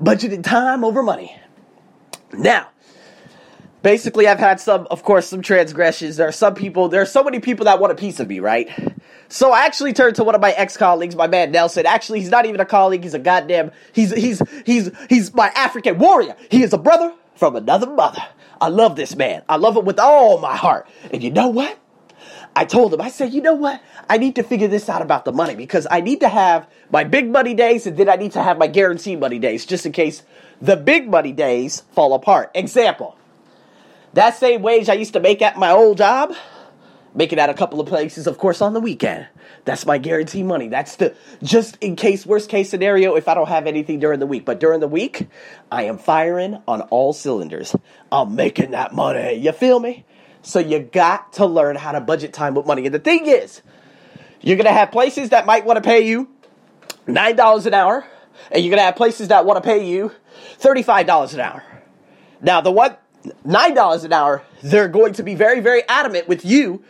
budgeted 0.01 0.43
time 0.43 0.83
over 0.83 1.03
money. 1.03 1.35
Now, 2.33 2.67
basically, 3.83 4.27
I've 4.27 4.39
had 4.39 4.59
some, 4.59 4.87
of 4.89 5.03
course, 5.03 5.27
some 5.27 5.41
transgressions. 5.41 6.17
There 6.17 6.27
are 6.27 6.33
some 6.33 6.55
people, 6.55 6.89
there 6.89 7.01
are 7.01 7.05
so 7.05 7.23
many 7.23 7.39
people 7.39 7.65
that 7.65 7.79
want 7.79 7.93
a 7.93 7.95
piece 7.95 8.19
of 8.19 8.27
me, 8.27 8.39
right? 8.39 8.69
So 9.29 9.51
I 9.51 9.65
actually 9.65 9.93
turned 9.93 10.15
to 10.15 10.23
one 10.23 10.35
of 10.35 10.41
my 10.41 10.51
ex-colleagues, 10.51 11.15
my 11.15 11.27
man 11.27 11.51
Nelson. 11.51 11.85
Actually, 11.85 12.21
he's 12.21 12.29
not 12.29 12.45
even 12.45 12.59
a 12.59 12.65
colleague. 12.65 13.03
He's 13.03 13.13
a 13.13 13.19
goddamn, 13.19 13.71
he's, 13.93 14.13
he's, 14.13 14.41
he's, 14.65 14.91
he's 15.09 15.33
my 15.33 15.49
African 15.49 15.97
warrior. 15.97 16.35
He 16.49 16.63
is 16.63 16.73
a 16.73 16.77
brother 16.77 17.13
from 17.35 17.55
another 17.55 17.87
mother. 17.87 18.23
I 18.59 18.69
love 18.69 18.95
this 18.95 19.15
man. 19.15 19.43
I 19.47 19.57
love 19.57 19.77
him 19.77 19.85
with 19.85 19.99
all 19.99 20.39
my 20.39 20.55
heart. 20.55 20.87
And 21.11 21.21
you 21.21 21.31
know 21.31 21.49
what? 21.49 21.77
I 22.55 22.65
told 22.65 22.93
him, 22.93 23.01
I 23.01 23.09
said, 23.09 23.33
you 23.33 23.41
know 23.41 23.53
what? 23.53 23.81
I 24.09 24.17
need 24.17 24.35
to 24.35 24.43
figure 24.43 24.67
this 24.67 24.89
out 24.89 25.03
about 25.03 25.25
the 25.25 25.31
money 25.31 25.53
because 25.53 25.85
I 25.91 26.01
need 26.01 26.21
to 26.21 26.29
have 26.29 26.67
my 26.89 27.03
big 27.03 27.29
money 27.29 27.53
days 27.53 27.85
and 27.85 27.95
then 27.95 28.09
I 28.09 28.15
need 28.15 28.31
to 28.31 28.41
have 28.41 28.57
my 28.57 28.65
guaranteed 28.65 29.19
money 29.19 29.37
days 29.37 29.65
just 29.65 29.85
in 29.85 29.91
case 29.91 30.23
the 30.59 30.75
big 30.75 31.07
money 31.07 31.33
days 31.33 31.83
fall 31.91 32.13
apart. 32.13 32.49
Example. 32.55 33.15
That 34.13 34.35
same 34.35 34.63
wage 34.63 34.89
I 34.89 34.93
used 34.93 35.13
to 35.13 35.19
make 35.19 35.43
at 35.43 35.57
my 35.57 35.69
old 35.69 35.97
job, 35.97 36.33
make 37.13 37.33
it 37.33 37.39
at 37.39 37.49
a 37.49 37.53
couple 37.53 37.79
of 37.79 37.87
places, 37.87 38.27
of 38.27 38.37
course, 38.37 38.61
on 38.61 38.73
the 38.73 38.79
weekend. 38.79 39.27
That's 39.65 39.85
my 39.85 39.97
guarantee 39.97 40.43
money. 40.43 40.67
That's 40.67 40.95
the 40.97 41.15
just 41.43 41.77
in 41.81 41.95
case, 41.95 42.25
worst 42.25 42.49
case 42.49 42.69
scenario, 42.69 43.15
if 43.15 43.27
I 43.27 43.33
don't 43.33 43.47
have 43.47 43.67
anything 43.67 43.99
during 43.99 44.19
the 44.19 44.27
week. 44.27 44.45
But 44.45 44.59
during 44.59 44.79
the 44.79 44.87
week, 44.87 45.27
I 45.71 45.83
am 45.83 45.97
firing 45.97 46.61
on 46.67 46.81
all 46.81 47.13
cylinders. 47.13 47.75
I'm 48.11 48.35
making 48.35 48.71
that 48.71 48.93
money. 48.93 49.33
You 49.33 49.51
feel 49.51 49.79
me? 49.79 50.05
So 50.41 50.59
you 50.59 50.79
got 50.79 51.33
to 51.33 51.45
learn 51.45 51.75
how 51.75 51.91
to 51.91 51.99
budget 51.99 52.33
time 52.33 52.53
with 52.53 52.65
money. 52.65 52.85
And 52.85 52.95
the 52.95 52.99
thing 52.99 53.25
is, 53.25 53.61
you're 54.41 54.55
going 54.55 54.65
to 54.65 54.71
have 54.71 54.91
places 54.91 55.29
that 55.29 55.45
might 55.45 55.65
want 55.65 55.77
to 55.77 55.81
pay 55.81 56.07
you 56.07 56.29
$9 57.07 57.65
an 57.65 57.73
hour, 57.73 58.05
and 58.51 58.63
you're 58.63 58.69
going 58.69 58.79
to 58.79 58.85
have 58.85 58.95
places 58.95 59.29
that 59.29 59.45
want 59.45 59.61
to 59.61 59.67
pay 59.67 59.85
you 59.85 60.11
$35 60.59 61.33
an 61.33 61.39
hour. 61.39 61.63
Now, 62.41 62.61
the 62.61 62.71
one 62.71 62.95
$9 63.45 64.05
an 64.05 64.13
hour, 64.13 64.43
they're 64.63 64.87
going 64.87 65.13
to 65.13 65.23
be 65.23 65.35
very, 65.35 65.59
very 65.59 65.83
adamant 65.89 66.27
with 66.27 66.45
you 66.45 66.83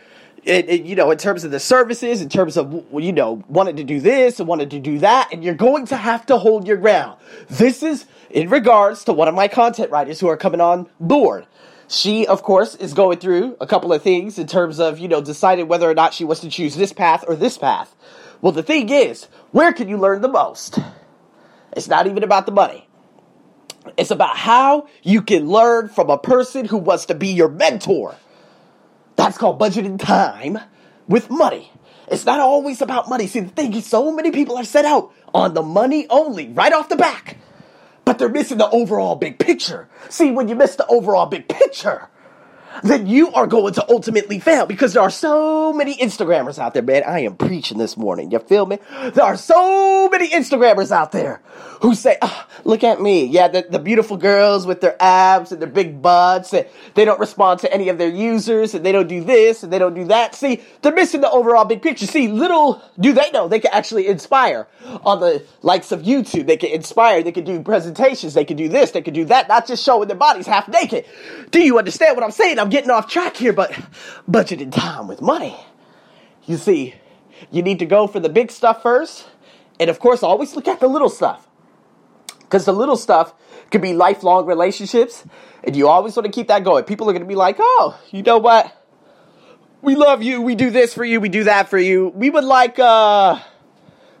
it, 0.48 0.68
it, 0.68 0.84
you 0.84 0.96
know, 0.96 1.10
in 1.10 1.18
terms 1.18 1.44
of 1.44 1.50
the 1.50 1.60
services, 1.60 2.22
in 2.22 2.28
terms 2.28 2.56
of, 2.56 2.84
you 2.92 3.12
know, 3.12 3.44
wanted 3.48 3.76
to 3.76 3.84
do 3.84 4.00
this 4.00 4.40
and 4.40 4.48
wanted 4.48 4.70
to 4.70 4.80
do 4.80 4.98
that, 5.00 5.28
and 5.32 5.44
you're 5.44 5.54
going 5.54 5.86
to 5.86 5.96
have 5.96 6.24
to 6.26 6.38
hold 6.38 6.66
your 6.66 6.78
ground. 6.78 7.18
This 7.48 7.82
is 7.82 8.06
in 8.30 8.48
regards 8.48 9.04
to 9.04 9.12
one 9.12 9.28
of 9.28 9.34
my 9.34 9.48
content 9.48 9.90
writers 9.90 10.18
who 10.18 10.28
are 10.28 10.36
coming 10.36 10.60
on 10.60 10.88
board. 10.98 11.46
She, 11.86 12.26
of 12.26 12.42
course, 12.42 12.74
is 12.74 12.94
going 12.94 13.18
through 13.18 13.56
a 13.60 13.66
couple 13.66 13.92
of 13.92 14.02
things 14.02 14.38
in 14.38 14.46
terms 14.46 14.80
of, 14.80 14.98
you 14.98 15.08
know, 15.08 15.20
deciding 15.20 15.68
whether 15.68 15.88
or 15.88 15.94
not 15.94 16.14
she 16.14 16.24
wants 16.24 16.40
to 16.40 16.50
choose 16.50 16.76
this 16.76 16.92
path 16.92 17.24
or 17.28 17.36
this 17.36 17.58
path. 17.58 17.94
Well, 18.40 18.52
the 18.52 18.62
thing 18.62 18.88
is, 18.88 19.24
where 19.52 19.72
can 19.72 19.88
you 19.88 19.98
learn 19.98 20.22
the 20.22 20.28
most? 20.28 20.78
It's 21.72 21.88
not 21.88 22.06
even 22.06 22.24
about 22.24 22.46
the 22.46 22.52
money. 22.52 22.88
It's 23.96 24.10
about 24.10 24.36
how 24.36 24.88
you 25.02 25.22
can 25.22 25.48
learn 25.48 25.88
from 25.88 26.10
a 26.10 26.18
person 26.18 26.64
who 26.64 26.78
wants 26.78 27.06
to 27.06 27.14
be 27.14 27.28
your 27.28 27.48
mentor. 27.48 28.16
That's 29.18 29.36
called 29.36 29.60
budgeting 29.60 29.98
time 29.98 30.58
with 31.06 31.28
money. 31.28 31.70
It's 32.10 32.24
not 32.24 32.40
always 32.40 32.80
about 32.80 33.10
money. 33.10 33.26
See, 33.26 33.40
the 33.40 33.50
thing 33.50 33.74
is, 33.74 33.84
so 33.84 34.10
many 34.10 34.30
people 34.30 34.56
are 34.56 34.64
set 34.64 34.86
out 34.86 35.12
on 35.34 35.52
the 35.52 35.62
money 35.62 36.06
only, 36.08 36.48
right 36.48 36.72
off 36.72 36.88
the 36.88 36.96
back 36.96 37.36
but 38.08 38.18
they're 38.18 38.30
missing 38.30 38.56
the 38.56 38.70
overall 38.70 39.16
big 39.16 39.38
picture. 39.38 39.86
See, 40.08 40.30
when 40.30 40.48
you 40.48 40.54
miss 40.54 40.76
the 40.76 40.86
overall 40.86 41.26
big 41.26 41.46
picture, 41.46 42.08
then 42.82 43.06
you 43.06 43.32
are 43.32 43.46
going 43.46 43.74
to 43.74 43.90
ultimately 43.90 44.38
fail 44.38 44.66
because 44.66 44.92
there 44.92 45.02
are 45.02 45.10
so 45.10 45.72
many 45.72 45.96
Instagrammers 45.96 46.58
out 46.58 46.74
there, 46.74 46.82
man. 46.82 47.02
I 47.06 47.20
am 47.20 47.36
preaching 47.36 47.78
this 47.78 47.96
morning. 47.96 48.30
You 48.30 48.38
feel 48.38 48.66
me? 48.66 48.78
There 49.14 49.24
are 49.24 49.36
so 49.36 50.08
many 50.08 50.28
Instagrammers 50.28 50.90
out 50.90 51.12
there 51.12 51.40
who 51.80 51.94
say, 51.94 52.18
oh, 52.22 52.46
look 52.64 52.84
at 52.84 53.00
me. 53.00 53.24
Yeah, 53.24 53.48
the, 53.48 53.66
the 53.68 53.78
beautiful 53.78 54.16
girls 54.16 54.66
with 54.66 54.80
their 54.80 54.96
abs 55.00 55.52
and 55.52 55.60
their 55.60 55.68
big 55.68 56.02
butts 56.02 56.52
and 56.52 56.66
they 56.94 57.04
don't 57.04 57.20
respond 57.20 57.60
to 57.60 57.72
any 57.72 57.88
of 57.88 57.98
their 57.98 58.08
users 58.08 58.74
and 58.74 58.84
they 58.84 58.92
don't 58.92 59.08
do 59.08 59.22
this 59.22 59.62
and 59.62 59.72
they 59.72 59.78
don't 59.78 59.94
do 59.94 60.04
that. 60.06 60.34
See, 60.34 60.62
they're 60.82 60.94
missing 60.94 61.20
the 61.20 61.30
overall 61.30 61.64
big 61.64 61.82
picture. 61.82 62.06
See, 62.06 62.28
little 62.28 62.82
do 62.98 63.12
they 63.12 63.30
know 63.30 63.48
they 63.48 63.60
can 63.60 63.72
actually 63.72 64.06
inspire 64.08 64.66
on 65.04 65.20
the 65.20 65.44
likes 65.62 65.92
of 65.92 66.02
YouTube. 66.02 66.46
They 66.46 66.56
can 66.56 66.70
inspire. 66.70 67.22
They 67.22 67.32
can 67.32 67.44
do 67.44 67.62
presentations. 67.62 68.34
They 68.34 68.44
can 68.44 68.56
do 68.56 68.68
this. 68.68 68.90
They 68.90 69.02
can 69.02 69.14
do 69.14 69.24
that. 69.26 69.48
Not 69.48 69.66
just 69.66 69.84
showing 69.84 70.08
their 70.08 70.16
bodies 70.16 70.46
half 70.46 70.68
naked. 70.68 71.04
Do 71.50 71.62
you 71.62 71.78
understand 71.78 72.16
what 72.16 72.24
I'm 72.24 72.30
saying? 72.30 72.58
I'm 72.58 72.67
I'm 72.68 72.72
getting 72.72 72.90
off 72.90 73.08
track 73.08 73.34
here, 73.34 73.54
but 73.54 73.72
budgeting 74.30 74.70
time 74.70 75.08
with 75.08 75.22
money. 75.22 75.56
You 76.44 76.58
see, 76.58 76.96
you 77.50 77.62
need 77.62 77.78
to 77.78 77.86
go 77.86 78.06
for 78.06 78.20
the 78.20 78.28
big 78.28 78.50
stuff 78.50 78.82
first. 78.82 79.26
And 79.80 79.88
of 79.88 79.98
course, 79.98 80.22
always 80.22 80.54
look 80.54 80.68
at 80.68 80.78
the 80.78 80.86
little 80.86 81.08
stuff. 81.08 81.48
Because 82.40 82.66
the 82.66 82.74
little 82.74 82.98
stuff 82.98 83.32
could 83.70 83.80
be 83.80 83.94
lifelong 83.94 84.44
relationships. 84.44 85.24
And 85.64 85.74
you 85.74 85.88
always 85.88 86.14
want 86.14 86.26
to 86.26 86.30
keep 86.30 86.48
that 86.48 86.62
going. 86.62 86.84
People 86.84 87.08
are 87.08 87.14
going 87.14 87.22
to 87.22 87.26
be 87.26 87.36
like, 87.36 87.56
oh, 87.58 87.98
you 88.10 88.22
know 88.22 88.36
what? 88.36 88.70
We 89.80 89.96
love 89.96 90.22
you. 90.22 90.42
We 90.42 90.54
do 90.54 90.68
this 90.68 90.92
for 90.92 91.06
you. 91.06 91.20
We 91.20 91.30
do 91.30 91.44
that 91.44 91.70
for 91.70 91.78
you. 91.78 92.08
We 92.08 92.28
would 92.28 92.44
like, 92.44 92.78
uh, 92.78 93.40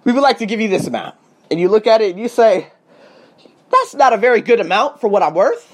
we 0.04 0.12
would 0.12 0.22
like 0.22 0.38
to 0.38 0.46
give 0.46 0.58
you 0.58 0.68
this 0.68 0.86
amount. 0.86 1.16
And 1.50 1.60
you 1.60 1.68
look 1.68 1.86
at 1.86 2.00
it 2.00 2.12
and 2.12 2.18
you 2.18 2.28
say, 2.28 2.72
that's 3.70 3.94
not 3.94 4.14
a 4.14 4.16
very 4.16 4.40
good 4.40 4.60
amount 4.60 5.02
for 5.02 5.08
what 5.08 5.22
I'm 5.22 5.34
worth, 5.34 5.68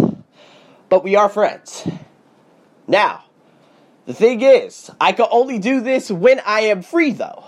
but 0.88 1.04
we 1.04 1.14
are 1.14 1.28
friends. 1.28 1.86
Now, 2.86 3.24
the 4.06 4.14
thing 4.14 4.42
is, 4.42 4.90
I 5.00 5.12
can 5.12 5.26
only 5.30 5.58
do 5.58 5.80
this 5.80 6.10
when 6.10 6.40
I 6.44 6.62
am 6.62 6.82
free, 6.82 7.12
though. 7.12 7.44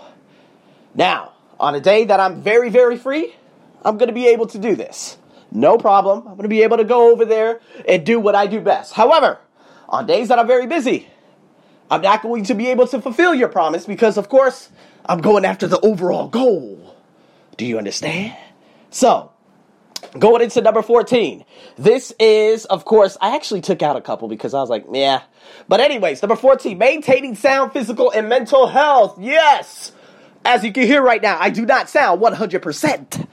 Now, 0.95 1.33
on 1.59 1.75
a 1.75 1.79
day 1.79 2.05
that 2.05 2.19
I'm 2.19 2.41
very, 2.41 2.69
very 2.69 2.97
free, 2.97 3.35
I'm 3.83 3.97
going 3.97 4.07
to 4.07 4.13
be 4.13 4.27
able 4.27 4.47
to 4.47 4.57
do 4.57 4.75
this. 4.75 5.17
No 5.51 5.77
problem. 5.77 6.19
I'm 6.19 6.33
going 6.35 6.43
to 6.43 6.49
be 6.49 6.63
able 6.63 6.77
to 6.77 6.83
go 6.83 7.11
over 7.11 7.25
there 7.25 7.61
and 7.87 8.05
do 8.05 8.19
what 8.19 8.35
I 8.35 8.47
do 8.47 8.59
best. 8.59 8.93
However, 8.93 9.39
on 9.87 10.05
days 10.05 10.27
that 10.29 10.39
I'm 10.39 10.47
very 10.47 10.67
busy, 10.67 11.07
I'm 11.89 12.01
not 12.01 12.21
going 12.21 12.43
to 12.45 12.53
be 12.53 12.67
able 12.67 12.87
to 12.87 13.01
fulfill 13.01 13.33
your 13.33 13.47
promise 13.47 13.85
because, 13.85 14.17
of 14.17 14.27
course, 14.27 14.69
I'm 15.05 15.21
going 15.21 15.45
after 15.45 15.67
the 15.67 15.79
overall 15.79 16.27
goal. 16.27 16.95
Do 17.55 17.65
you 17.65 17.77
understand? 17.77 18.35
So, 18.89 19.31
Going 20.17 20.41
into 20.41 20.61
number 20.61 20.81
14. 20.81 21.43
This 21.77 22.13
is, 22.19 22.65
of 22.65 22.85
course, 22.85 23.17
I 23.21 23.35
actually 23.35 23.61
took 23.61 23.81
out 23.81 23.95
a 23.97 24.01
couple 24.01 24.27
because 24.27 24.53
I 24.53 24.61
was 24.61 24.69
like, 24.69 24.85
yeah. 24.91 25.21
But, 25.67 25.79
anyways, 25.79 26.21
number 26.21 26.35
14, 26.35 26.77
maintaining 26.77 27.35
sound 27.35 27.73
physical 27.73 28.11
and 28.11 28.29
mental 28.29 28.67
health. 28.67 29.17
Yes! 29.19 29.91
As 30.45 30.63
you 30.63 30.71
can 30.71 30.83
hear 30.83 31.01
right 31.01 31.21
now, 31.21 31.37
I 31.39 31.49
do 31.49 31.65
not 31.65 31.89
sound 31.89 32.21
100%. 32.21 33.27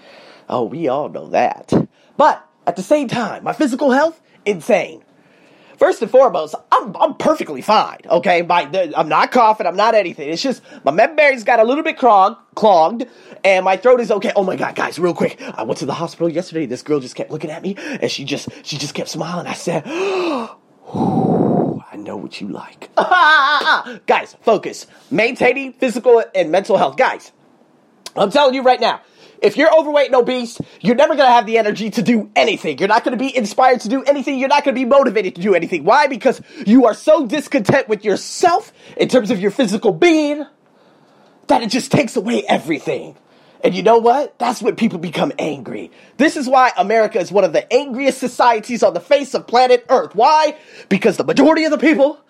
Oh, 0.49 0.65
we 0.65 0.89
all 0.89 1.09
know 1.09 1.29
that. 1.29 1.73
But, 2.17 2.47
at 2.67 2.77
the 2.77 2.83
same 2.83 3.09
time, 3.09 3.45
my 3.45 3.53
physical 3.53 3.91
health, 3.93 4.21
insane. 4.45 5.03
First 5.79 6.03
and 6.03 6.11
foremost, 6.11 6.55
I'm, 6.71 6.95
I'm 6.97 7.15
perfectly 7.15 7.61
fine, 7.61 7.99
okay? 8.07 8.43
My, 8.43 8.69
I'm 8.97 9.09
not 9.09 9.33
coughing, 9.33 9.67
I'm 9.67 9.77
not 9.77 9.95
anything. 9.95 10.29
It's 10.29 10.43
just 10.43 10.63
my 10.85 10.93
membrane's 10.93 11.45
got 11.45 11.61
a 11.61 11.65
little 11.65 11.83
bit 11.83 11.99
clogged, 11.99 12.39
clogged, 12.55 13.07
and 13.43 13.65
my 13.65 13.77
throat 13.77 14.01
is 14.01 14.11
okay. 14.11 14.33
Oh 14.37 14.45
my 14.45 14.57
god, 14.57 14.75
guys, 14.75 14.99
real 14.99 15.15
quick. 15.15 15.41
I 15.41 15.63
went 15.65 15.79
to 15.79 15.87
the 15.87 15.95
hospital 15.95 16.29
yesterday. 16.29 16.67
This 16.67 16.83
girl 16.83 17.01
just 17.01 17.17
kept 17.17 17.31
looking 17.31 17.51
at 17.51 17.63
me, 17.63 17.75
and 17.77 18.11
she 18.11 18.25
just 18.25 18.49
she 18.63 18.79
just 18.79 18.95
kept 18.95 19.09
smiling. 19.09 19.47
I 19.47 19.55
said, 19.55 19.83
I 19.87 20.57
know 21.97 22.17
what 22.17 22.41
you 22.41 22.49
like. 22.49 22.91
guys, 24.07 24.37
focus. 24.43 24.87
Maintaining 25.11 25.73
physical 25.73 26.23
and 26.35 26.51
mental 26.51 26.77
health. 26.77 26.97
Guys, 26.97 27.33
I'm 28.17 28.31
telling 28.31 28.55
you 28.55 28.63
right 28.63 28.81
now, 28.81 29.01
if 29.43 29.57
you're 29.57 29.75
overweight 29.77 30.07
and 30.07 30.15
obese, 30.15 30.61
you're 30.81 30.95
never 30.97 31.15
going 31.15 31.29
to 31.29 31.33
have 31.33 31.47
the 31.47 31.59
energy 31.59 31.91
to 31.91 32.03
do 32.03 32.31
anything. 32.35 32.79
You're 32.79 32.89
not 32.89 33.05
going 33.05 33.17
to 33.17 33.23
be 33.23 33.37
inspired 33.37 33.81
to 33.81 33.89
do 33.89 34.03
anything. 34.05 34.39
You're 34.39 34.49
not 34.49 34.65
going 34.65 34.75
to 34.75 34.81
be 34.81 34.85
motivated 34.85 35.37
to 35.37 35.43
do 35.43 35.55
anything. 35.55 35.85
Why? 35.85 36.07
Because 36.07 36.41
you 36.67 36.87
are 36.87 36.95
so 36.95 37.27
discontent 37.27 37.89
with 37.89 38.05
yourself 38.05 38.73
in 38.97 39.09
terms 39.09 39.31
of 39.31 39.41
your 39.41 39.51
physical 39.51 39.93
being 39.93 40.45
that 41.49 41.63
it 41.63 41.71
just 41.71 41.93
takes 41.93 42.17
away 42.17 42.45
everything. 42.47 43.17
And 43.63 43.75
you 43.75 43.83
know 43.83 43.99
what? 43.99 44.39
That's 44.39 44.61
when 44.61 44.77
people 44.77 44.99
become 44.99 45.33
angry. 45.39 45.91
This 46.19 46.37
is 46.37 46.47
why 46.47 46.73
America 46.77 47.19
is 47.19 47.33
one 47.33 47.45
of 47.45 47.55
the 47.55 47.73
angriest 47.73 48.19
societies 48.19 48.83
on 48.83 48.93
the 48.93 49.01
face 49.01 49.33
of 49.35 49.47
planet 49.47 49.87
Earth. 49.89 50.15
Why? 50.15 50.57
Because 50.91 51.17
the 51.17 51.25
majority 51.25 51.65
of 51.65 51.71
the 51.71 51.79
people 51.79 52.21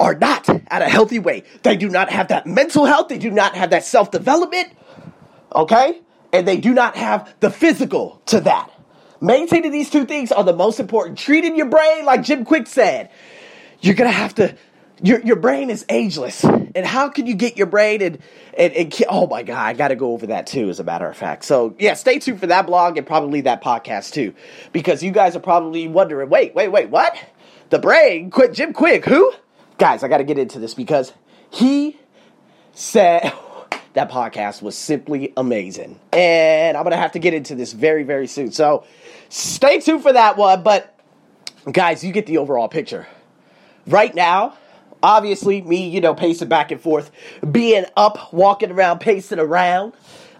are 0.00 0.14
not 0.14 0.48
at 0.48 0.82
a 0.82 0.88
healthy 0.88 1.18
way. 1.18 1.44
They 1.62 1.76
do 1.76 1.88
not 1.88 2.10
have 2.10 2.28
that 2.28 2.46
mental 2.46 2.86
health. 2.86 3.08
They 3.08 3.18
do 3.18 3.30
not 3.30 3.54
have 3.54 3.70
that 3.70 3.84
self 3.84 4.10
development. 4.10 4.72
Okay? 5.54 6.00
And 6.32 6.48
they 6.48 6.56
do 6.56 6.72
not 6.72 6.96
have 6.96 7.34
the 7.40 7.50
physical 7.50 8.22
to 8.26 8.40
that. 8.40 8.70
Maintaining 9.20 9.70
these 9.70 9.90
two 9.90 10.04
things 10.04 10.32
are 10.32 10.42
the 10.42 10.52
most 10.52 10.80
important. 10.80 11.18
Treating 11.18 11.56
your 11.56 11.66
brain, 11.66 12.04
like 12.04 12.22
Jim 12.22 12.44
Kwik 12.44 12.66
said, 12.66 13.10
you're 13.80 13.94
gonna 13.94 14.10
have 14.10 14.34
to. 14.36 14.56
Your 15.04 15.20
your 15.20 15.36
brain 15.36 15.68
is 15.68 15.84
ageless, 15.88 16.44
and 16.44 16.86
how 16.86 17.08
can 17.08 17.26
you 17.26 17.34
get 17.34 17.56
your 17.56 17.66
brain 17.66 18.02
and 18.02 18.18
and, 18.56 18.72
and 18.72 19.02
oh 19.08 19.26
my 19.26 19.42
god, 19.42 19.58
I 19.58 19.72
got 19.72 19.88
to 19.88 19.96
go 19.96 20.12
over 20.12 20.26
that 20.28 20.46
too. 20.46 20.68
As 20.68 20.78
a 20.78 20.84
matter 20.84 21.08
of 21.08 21.16
fact, 21.16 21.44
so 21.44 21.74
yeah, 21.78 21.94
stay 21.94 22.20
tuned 22.20 22.38
for 22.38 22.46
that 22.46 22.66
blog 22.66 22.96
and 22.98 23.06
probably 23.06 23.40
that 23.42 23.62
podcast 23.62 24.12
too, 24.12 24.34
because 24.72 25.02
you 25.02 25.10
guys 25.10 25.34
are 25.34 25.40
probably 25.40 25.88
wondering, 25.88 26.28
wait, 26.28 26.54
wait, 26.54 26.68
wait, 26.68 26.90
what? 26.90 27.16
The 27.70 27.80
brain 27.80 28.30
quit 28.30 28.52
Jim 28.52 28.72
Kwik? 28.72 29.04
Who? 29.04 29.32
Guys, 29.78 30.04
I 30.04 30.08
got 30.08 30.18
to 30.18 30.24
get 30.24 30.38
into 30.38 30.60
this 30.60 30.74
because 30.74 31.12
he 31.50 31.98
said 32.72 33.32
that 33.94 34.10
podcast 34.10 34.62
was 34.62 34.76
simply 34.76 35.32
amazing. 35.36 35.98
And 36.12 36.76
I'm 36.76 36.82
going 36.84 36.92
to 36.92 36.96
have 36.96 37.12
to 37.12 37.18
get 37.18 37.34
into 37.34 37.54
this 37.54 37.72
very, 37.72 38.04
very 38.04 38.26
soon. 38.26 38.52
So 38.52 38.84
stay 39.28 39.80
tuned 39.80 40.02
for 40.02 40.12
that 40.12 40.36
one. 40.36 40.62
But 40.62 40.98
guys, 41.70 42.02
you 42.02 42.12
get 42.12 42.26
the 42.26 42.38
overall 42.38 42.68
picture. 42.68 43.06
Right 43.86 44.14
now, 44.14 44.56
obviously, 45.02 45.60
me, 45.60 45.88
you 45.88 46.00
know, 46.00 46.14
pacing 46.14 46.48
back 46.48 46.70
and 46.70 46.80
forth, 46.80 47.10
being 47.50 47.84
up, 47.96 48.32
walking 48.32 48.70
around, 48.70 49.00
pacing 49.00 49.38
around. 49.38 49.92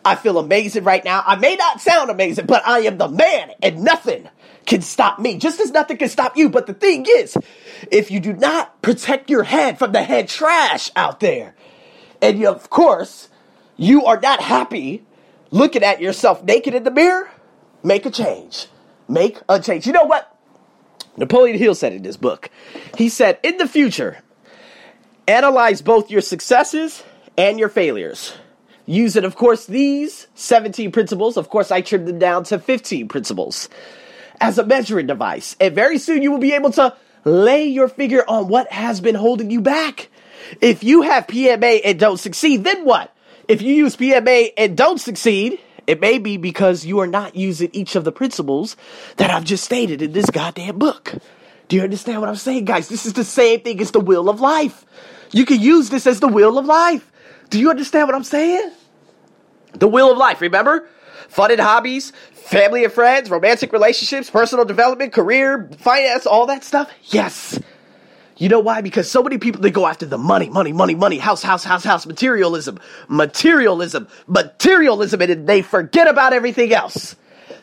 I 0.04 0.16
feel 0.16 0.38
amazing 0.38 0.84
right 0.84 1.04
now. 1.04 1.22
I 1.24 1.36
may 1.36 1.54
not 1.54 1.80
sound 1.80 2.10
amazing, 2.10 2.46
but 2.46 2.66
I 2.66 2.80
am 2.80 2.98
the 2.98 3.08
man, 3.08 3.52
and 3.62 3.84
nothing 3.84 4.28
can 4.66 4.82
stop 4.82 5.18
me, 5.18 5.38
just 5.38 5.60
as 5.60 5.70
nothing 5.70 5.96
can 5.96 6.08
stop 6.08 6.36
you. 6.36 6.48
But 6.48 6.66
the 6.66 6.74
thing 6.74 7.06
is, 7.08 7.36
if 7.90 8.10
you 8.10 8.18
do 8.18 8.32
not 8.32 8.82
protect 8.82 9.30
your 9.30 9.44
head 9.44 9.78
from 9.78 9.92
the 9.92 10.02
head 10.02 10.28
trash 10.28 10.90
out 10.96 11.20
there, 11.20 11.54
and 12.20 12.38
you, 12.38 12.48
of 12.48 12.68
course, 12.68 13.28
you 13.82 14.06
are 14.06 14.20
not 14.20 14.40
happy 14.40 15.04
looking 15.50 15.82
at 15.82 16.00
yourself 16.00 16.42
naked 16.44 16.74
in 16.74 16.84
the 16.84 16.90
mirror, 16.90 17.30
make 17.82 18.06
a 18.06 18.10
change. 18.10 18.68
Make 19.08 19.38
a 19.48 19.60
change. 19.60 19.86
You 19.86 19.92
know 19.92 20.04
what? 20.04 20.28
Napoleon 21.16 21.58
Hill 21.58 21.74
said 21.74 21.92
in 21.92 22.04
his 22.04 22.16
book. 22.16 22.48
He 22.96 23.08
said, 23.08 23.38
in 23.42 23.58
the 23.58 23.66
future, 23.66 24.18
analyze 25.26 25.82
both 25.82 26.10
your 26.10 26.20
successes 26.20 27.02
and 27.36 27.58
your 27.58 27.68
failures. 27.68 28.34
Using, 28.86 29.24
of 29.24 29.36
course, 29.36 29.66
these 29.66 30.28
17 30.34 30.92
principles, 30.92 31.36
of 31.36 31.48
course, 31.50 31.70
I 31.70 31.80
trimmed 31.80 32.08
them 32.08 32.18
down 32.18 32.44
to 32.44 32.58
15 32.58 33.08
principles 33.08 33.68
as 34.40 34.58
a 34.58 34.66
measuring 34.66 35.06
device. 35.06 35.56
And 35.60 35.74
very 35.74 35.98
soon 35.98 36.22
you 36.22 36.30
will 36.30 36.38
be 36.38 36.54
able 36.54 36.70
to 36.72 36.96
lay 37.24 37.64
your 37.64 37.88
finger 37.88 38.24
on 38.28 38.48
what 38.48 38.70
has 38.72 39.00
been 39.00 39.14
holding 39.14 39.50
you 39.50 39.60
back. 39.60 40.08
If 40.60 40.82
you 40.82 41.02
have 41.02 41.26
PMA 41.26 41.80
and 41.84 41.98
don't 41.98 42.18
succeed, 42.18 42.64
then 42.64 42.84
what? 42.84 43.14
If 43.52 43.60
you 43.60 43.74
use 43.74 43.96
PMA 43.96 44.54
and 44.56 44.78
don't 44.78 44.98
succeed, 44.98 45.60
it 45.86 46.00
may 46.00 46.16
be 46.18 46.38
because 46.38 46.86
you 46.86 47.00
are 47.00 47.06
not 47.06 47.36
using 47.36 47.68
each 47.74 47.96
of 47.96 48.04
the 48.04 48.10
principles 48.10 48.78
that 49.18 49.30
I've 49.30 49.44
just 49.44 49.62
stated 49.62 50.00
in 50.00 50.12
this 50.12 50.30
goddamn 50.30 50.78
book. 50.78 51.12
Do 51.68 51.76
you 51.76 51.82
understand 51.82 52.20
what 52.20 52.30
I'm 52.30 52.36
saying, 52.36 52.64
guys? 52.64 52.88
This 52.88 53.04
is 53.04 53.12
the 53.12 53.24
same 53.24 53.60
thing 53.60 53.78
as 53.82 53.90
the 53.90 54.00
wheel 54.00 54.30
of 54.30 54.40
life. 54.40 54.86
You 55.32 55.44
can 55.44 55.60
use 55.60 55.90
this 55.90 56.06
as 56.06 56.18
the 56.18 56.28
wheel 56.28 56.56
of 56.56 56.64
life. 56.64 57.12
Do 57.50 57.60
you 57.60 57.68
understand 57.68 58.08
what 58.08 58.14
I'm 58.14 58.24
saying? 58.24 58.72
The 59.74 59.86
wheel 59.86 60.10
of 60.10 60.16
life, 60.16 60.40
remember? 60.40 60.88
Fun 61.28 61.50
and 61.50 61.60
hobbies, 61.60 62.14
family 62.32 62.84
and 62.84 62.92
friends, 62.92 63.28
romantic 63.28 63.70
relationships, 63.74 64.30
personal 64.30 64.64
development, 64.64 65.12
career, 65.12 65.68
finance, 65.76 66.24
all 66.24 66.46
that 66.46 66.64
stuff. 66.64 66.90
Yes. 67.04 67.60
You 68.42 68.48
know 68.48 68.58
why? 68.58 68.80
Because 68.80 69.08
so 69.08 69.22
many 69.22 69.38
people 69.38 69.60
they 69.60 69.70
go 69.70 69.86
after 69.86 70.04
the 70.04 70.18
money, 70.18 70.50
money, 70.50 70.72
money, 70.72 70.96
money, 70.96 71.18
house, 71.18 71.44
house, 71.44 71.62
house, 71.62 71.84
house, 71.84 72.06
materialism, 72.06 72.80
materialism, 73.06 74.08
materialism, 74.26 75.20
and 75.22 75.46
they 75.46 75.62
forget 75.62 76.08
about 76.08 76.32
everything 76.32 76.72
else. 76.72 77.14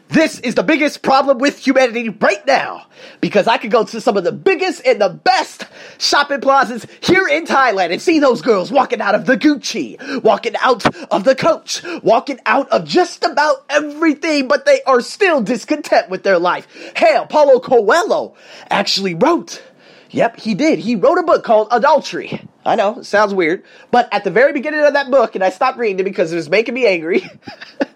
This 0.08 0.40
is 0.40 0.56
the 0.56 0.64
biggest 0.64 1.02
problem 1.02 1.38
with 1.38 1.60
humanity 1.60 2.08
right 2.08 2.48
now 2.48 2.88
because 3.20 3.46
I 3.46 3.58
could 3.58 3.72
go 3.72 3.84
to 3.84 4.00
some 4.00 4.16
of 4.16 4.24
the 4.24 4.32
biggest 4.32 4.82
and 4.86 5.02
the 5.02 5.10
best 5.10 5.66
shopping 5.98 6.40
plazas 6.40 6.88
here 7.02 7.28
in 7.28 7.46
Thailand 7.46 7.92
and 7.92 8.02
see 8.02 8.20
those 8.20 8.42
girls 8.42 8.72
walking 8.72 9.02
out 9.02 9.16
of 9.16 9.26
the 9.26 9.36
Gucci, 9.36 10.24
walking 10.24 10.56
out 10.62 10.86
of 11.12 11.26
the 11.26 11.36
Coach, 11.36 11.84
walking 12.02 12.40
out 12.46 12.70
of 12.70 12.86
just 12.86 13.26
about 13.26 13.66
everything, 13.70 14.48
but 14.48 14.66
they 14.66 14.82
are 14.84 15.02
still 15.02 15.42
discontent 15.42 16.10
with 16.10 16.24
their 16.24 16.40
life. 16.40 16.68
Hell, 16.96 17.28
Paulo 17.28 17.60
Coelho 17.60 18.36
actually 18.70 19.14
wrote 19.14 19.62
Yep, 20.12 20.40
he 20.40 20.56
did. 20.56 20.80
He 20.80 20.96
wrote 20.96 21.20
a 21.20 21.24
book 21.24 21.44
called 21.44 21.68
Adultery. 21.70 22.42
I 22.66 22.76
know, 22.76 23.00
it 23.00 23.06
sounds 23.06 23.34
weird. 23.34 23.64
But 23.92 24.10
at 24.12 24.24
the 24.24 24.32
very 24.32 24.54
beginning 24.54 24.82
of 24.82 24.94
that 24.94 25.12
book, 25.12 25.36
and 25.36 25.44
I 25.44 25.52
stopped 25.52 25.78
reading 25.78 26.00
it 26.00 26.04
because 26.04 26.34
it 26.34 26.36
was 26.36 26.50
making 26.50 26.74
me 26.74 26.88
angry. 26.88 27.30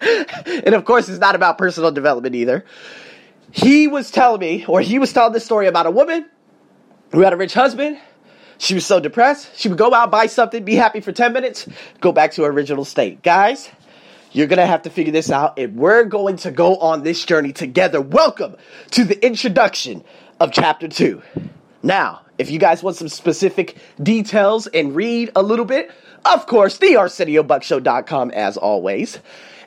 and 0.00 0.74
of 0.74 0.84
course, 0.84 1.08
it's 1.08 1.18
not 1.18 1.34
about 1.34 1.58
personal 1.58 1.90
development 1.90 2.36
either. 2.36 2.64
He 3.50 3.88
was 3.88 4.10
telling 4.10 4.40
me, 4.40 4.64
or 4.66 4.80
he 4.80 4.98
was 4.98 5.12
telling 5.12 5.32
this 5.32 5.44
story 5.44 5.66
about 5.66 5.86
a 5.86 5.90
woman 5.90 6.26
who 7.12 7.20
had 7.20 7.32
a 7.32 7.36
rich 7.36 7.54
husband. 7.54 7.98
She 8.58 8.74
was 8.74 8.86
so 8.86 9.00
depressed. 9.00 9.50
She 9.56 9.68
would 9.68 9.78
go 9.78 9.92
out, 9.92 10.12
buy 10.12 10.26
something, 10.26 10.64
be 10.64 10.76
happy 10.76 11.00
for 11.00 11.10
10 11.10 11.32
minutes, 11.32 11.68
go 12.00 12.12
back 12.12 12.32
to 12.32 12.44
her 12.44 12.50
original 12.50 12.84
state. 12.84 13.22
Guys, 13.22 13.68
you're 14.30 14.46
going 14.46 14.58
to 14.58 14.66
have 14.66 14.82
to 14.82 14.90
figure 14.90 15.12
this 15.12 15.30
out, 15.30 15.58
and 15.58 15.76
we're 15.76 16.04
going 16.04 16.36
to 16.38 16.52
go 16.52 16.76
on 16.76 17.02
this 17.02 17.24
journey 17.24 17.52
together. 17.52 18.00
Welcome 18.00 18.56
to 18.92 19.04
the 19.04 19.24
introduction 19.24 20.04
of 20.38 20.52
chapter 20.52 20.86
2. 20.86 21.22
Now, 21.84 22.22
if 22.38 22.50
you 22.50 22.58
guys 22.58 22.82
want 22.82 22.96
some 22.96 23.08
specific 23.08 23.76
details 24.02 24.66
and 24.66 24.96
read 24.96 25.30
a 25.36 25.42
little 25.42 25.66
bit, 25.66 25.90
of 26.24 26.46
course, 26.46 26.78
the 26.78 26.94
ArsenioBuckshow.com 26.94 28.30
as 28.30 28.56
always. 28.56 29.18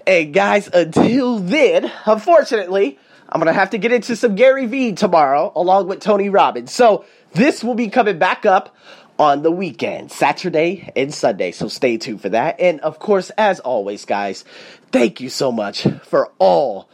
And 0.08 0.34
guys, 0.34 0.68
until 0.68 1.38
then, 1.38 1.92
unfortunately, 2.08 2.98
I'm 3.30 3.40
gonna 3.40 3.54
have 3.54 3.70
to 3.70 3.78
get 3.78 3.92
into 3.92 4.16
some 4.16 4.34
Gary 4.34 4.66
Vee 4.66 4.94
tomorrow, 4.94 5.52
along 5.56 5.90
with 5.90 6.00
Tony 6.00 6.30
Robbins. 6.30 6.72
So 6.72 7.06
this 7.34 7.64
will 7.64 7.76
be 7.76 7.88
coming 7.88 8.18
back 8.18 8.48
up 8.48 8.76
on 9.20 9.44
the 9.44 9.52
weekend, 9.52 10.12
Saturday 10.12 10.92
and 10.96 11.14
Sunday. 11.14 11.52
So 11.52 11.68
stay 11.68 11.98
tuned 11.98 12.22
for 12.22 12.30
that. 12.30 12.60
And 12.60 12.80
of 12.82 12.98
course, 12.98 13.30
as 13.38 13.60
always, 13.60 14.06
guys, 14.06 14.44
thank 14.92 15.22
you 15.22 15.30
so 15.30 15.52
much 15.52 15.86
for 16.02 16.32
all 16.40 16.90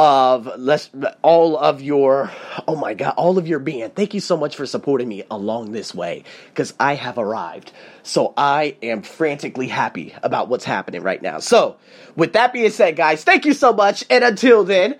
of 0.00 0.50
let's 0.56 0.88
all 1.20 1.58
of 1.58 1.82
your 1.82 2.30
oh 2.66 2.74
my 2.74 2.94
god 2.94 3.12
all 3.18 3.36
of 3.36 3.46
your 3.46 3.58
being. 3.58 3.90
Thank 3.90 4.14
you 4.14 4.20
so 4.20 4.34
much 4.34 4.56
for 4.56 4.64
supporting 4.64 5.06
me 5.06 5.24
along 5.30 5.72
this 5.72 5.94
way 5.94 6.24
because 6.46 6.72
i 6.80 6.94
have 6.94 7.18
arrived. 7.18 7.70
So 8.02 8.32
i 8.34 8.76
am 8.82 9.02
frantically 9.02 9.68
happy 9.68 10.14
about 10.22 10.48
what's 10.48 10.64
happening 10.64 11.02
right 11.02 11.20
now. 11.20 11.38
So 11.38 11.76
with 12.16 12.32
that 12.32 12.54
being 12.54 12.70
said 12.70 12.96
guys 12.96 13.24
thank 13.24 13.44
you 13.44 13.52
so 13.52 13.74
much 13.74 14.02
and 14.08 14.24
until 14.24 14.64
then 14.64 14.96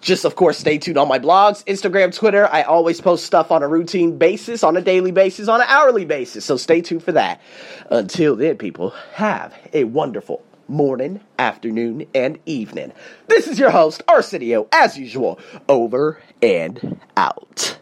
just 0.00 0.24
of 0.24 0.36
course 0.36 0.58
stay 0.58 0.78
tuned 0.78 0.98
on 0.98 1.08
my 1.08 1.18
blogs 1.18 1.64
instagram 1.64 2.14
twitter. 2.14 2.46
I 2.46 2.62
always 2.62 3.00
post 3.00 3.24
stuff 3.24 3.50
on 3.50 3.64
a 3.64 3.68
routine 3.68 4.18
basis 4.18 4.62
on 4.62 4.76
a 4.76 4.80
daily 4.80 5.10
basis 5.10 5.48
on 5.48 5.62
an 5.62 5.66
hourly 5.68 6.04
basis. 6.04 6.44
So 6.44 6.56
stay 6.56 6.80
tuned 6.80 7.02
for 7.02 7.10
that. 7.10 7.40
Until 7.90 8.36
then 8.36 8.56
people 8.56 8.90
have 9.14 9.52
a 9.72 9.82
wonderful 9.82 10.44
morning, 10.68 11.20
afternoon, 11.38 12.06
and 12.14 12.38
evening. 12.46 12.92
This 13.28 13.46
is 13.46 13.58
your 13.58 13.70
host, 13.70 14.02
Arsenio, 14.08 14.68
as 14.72 14.98
usual, 14.98 15.38
over 15.68 16.20
and 16.42 17.00
out. 17.16 17.78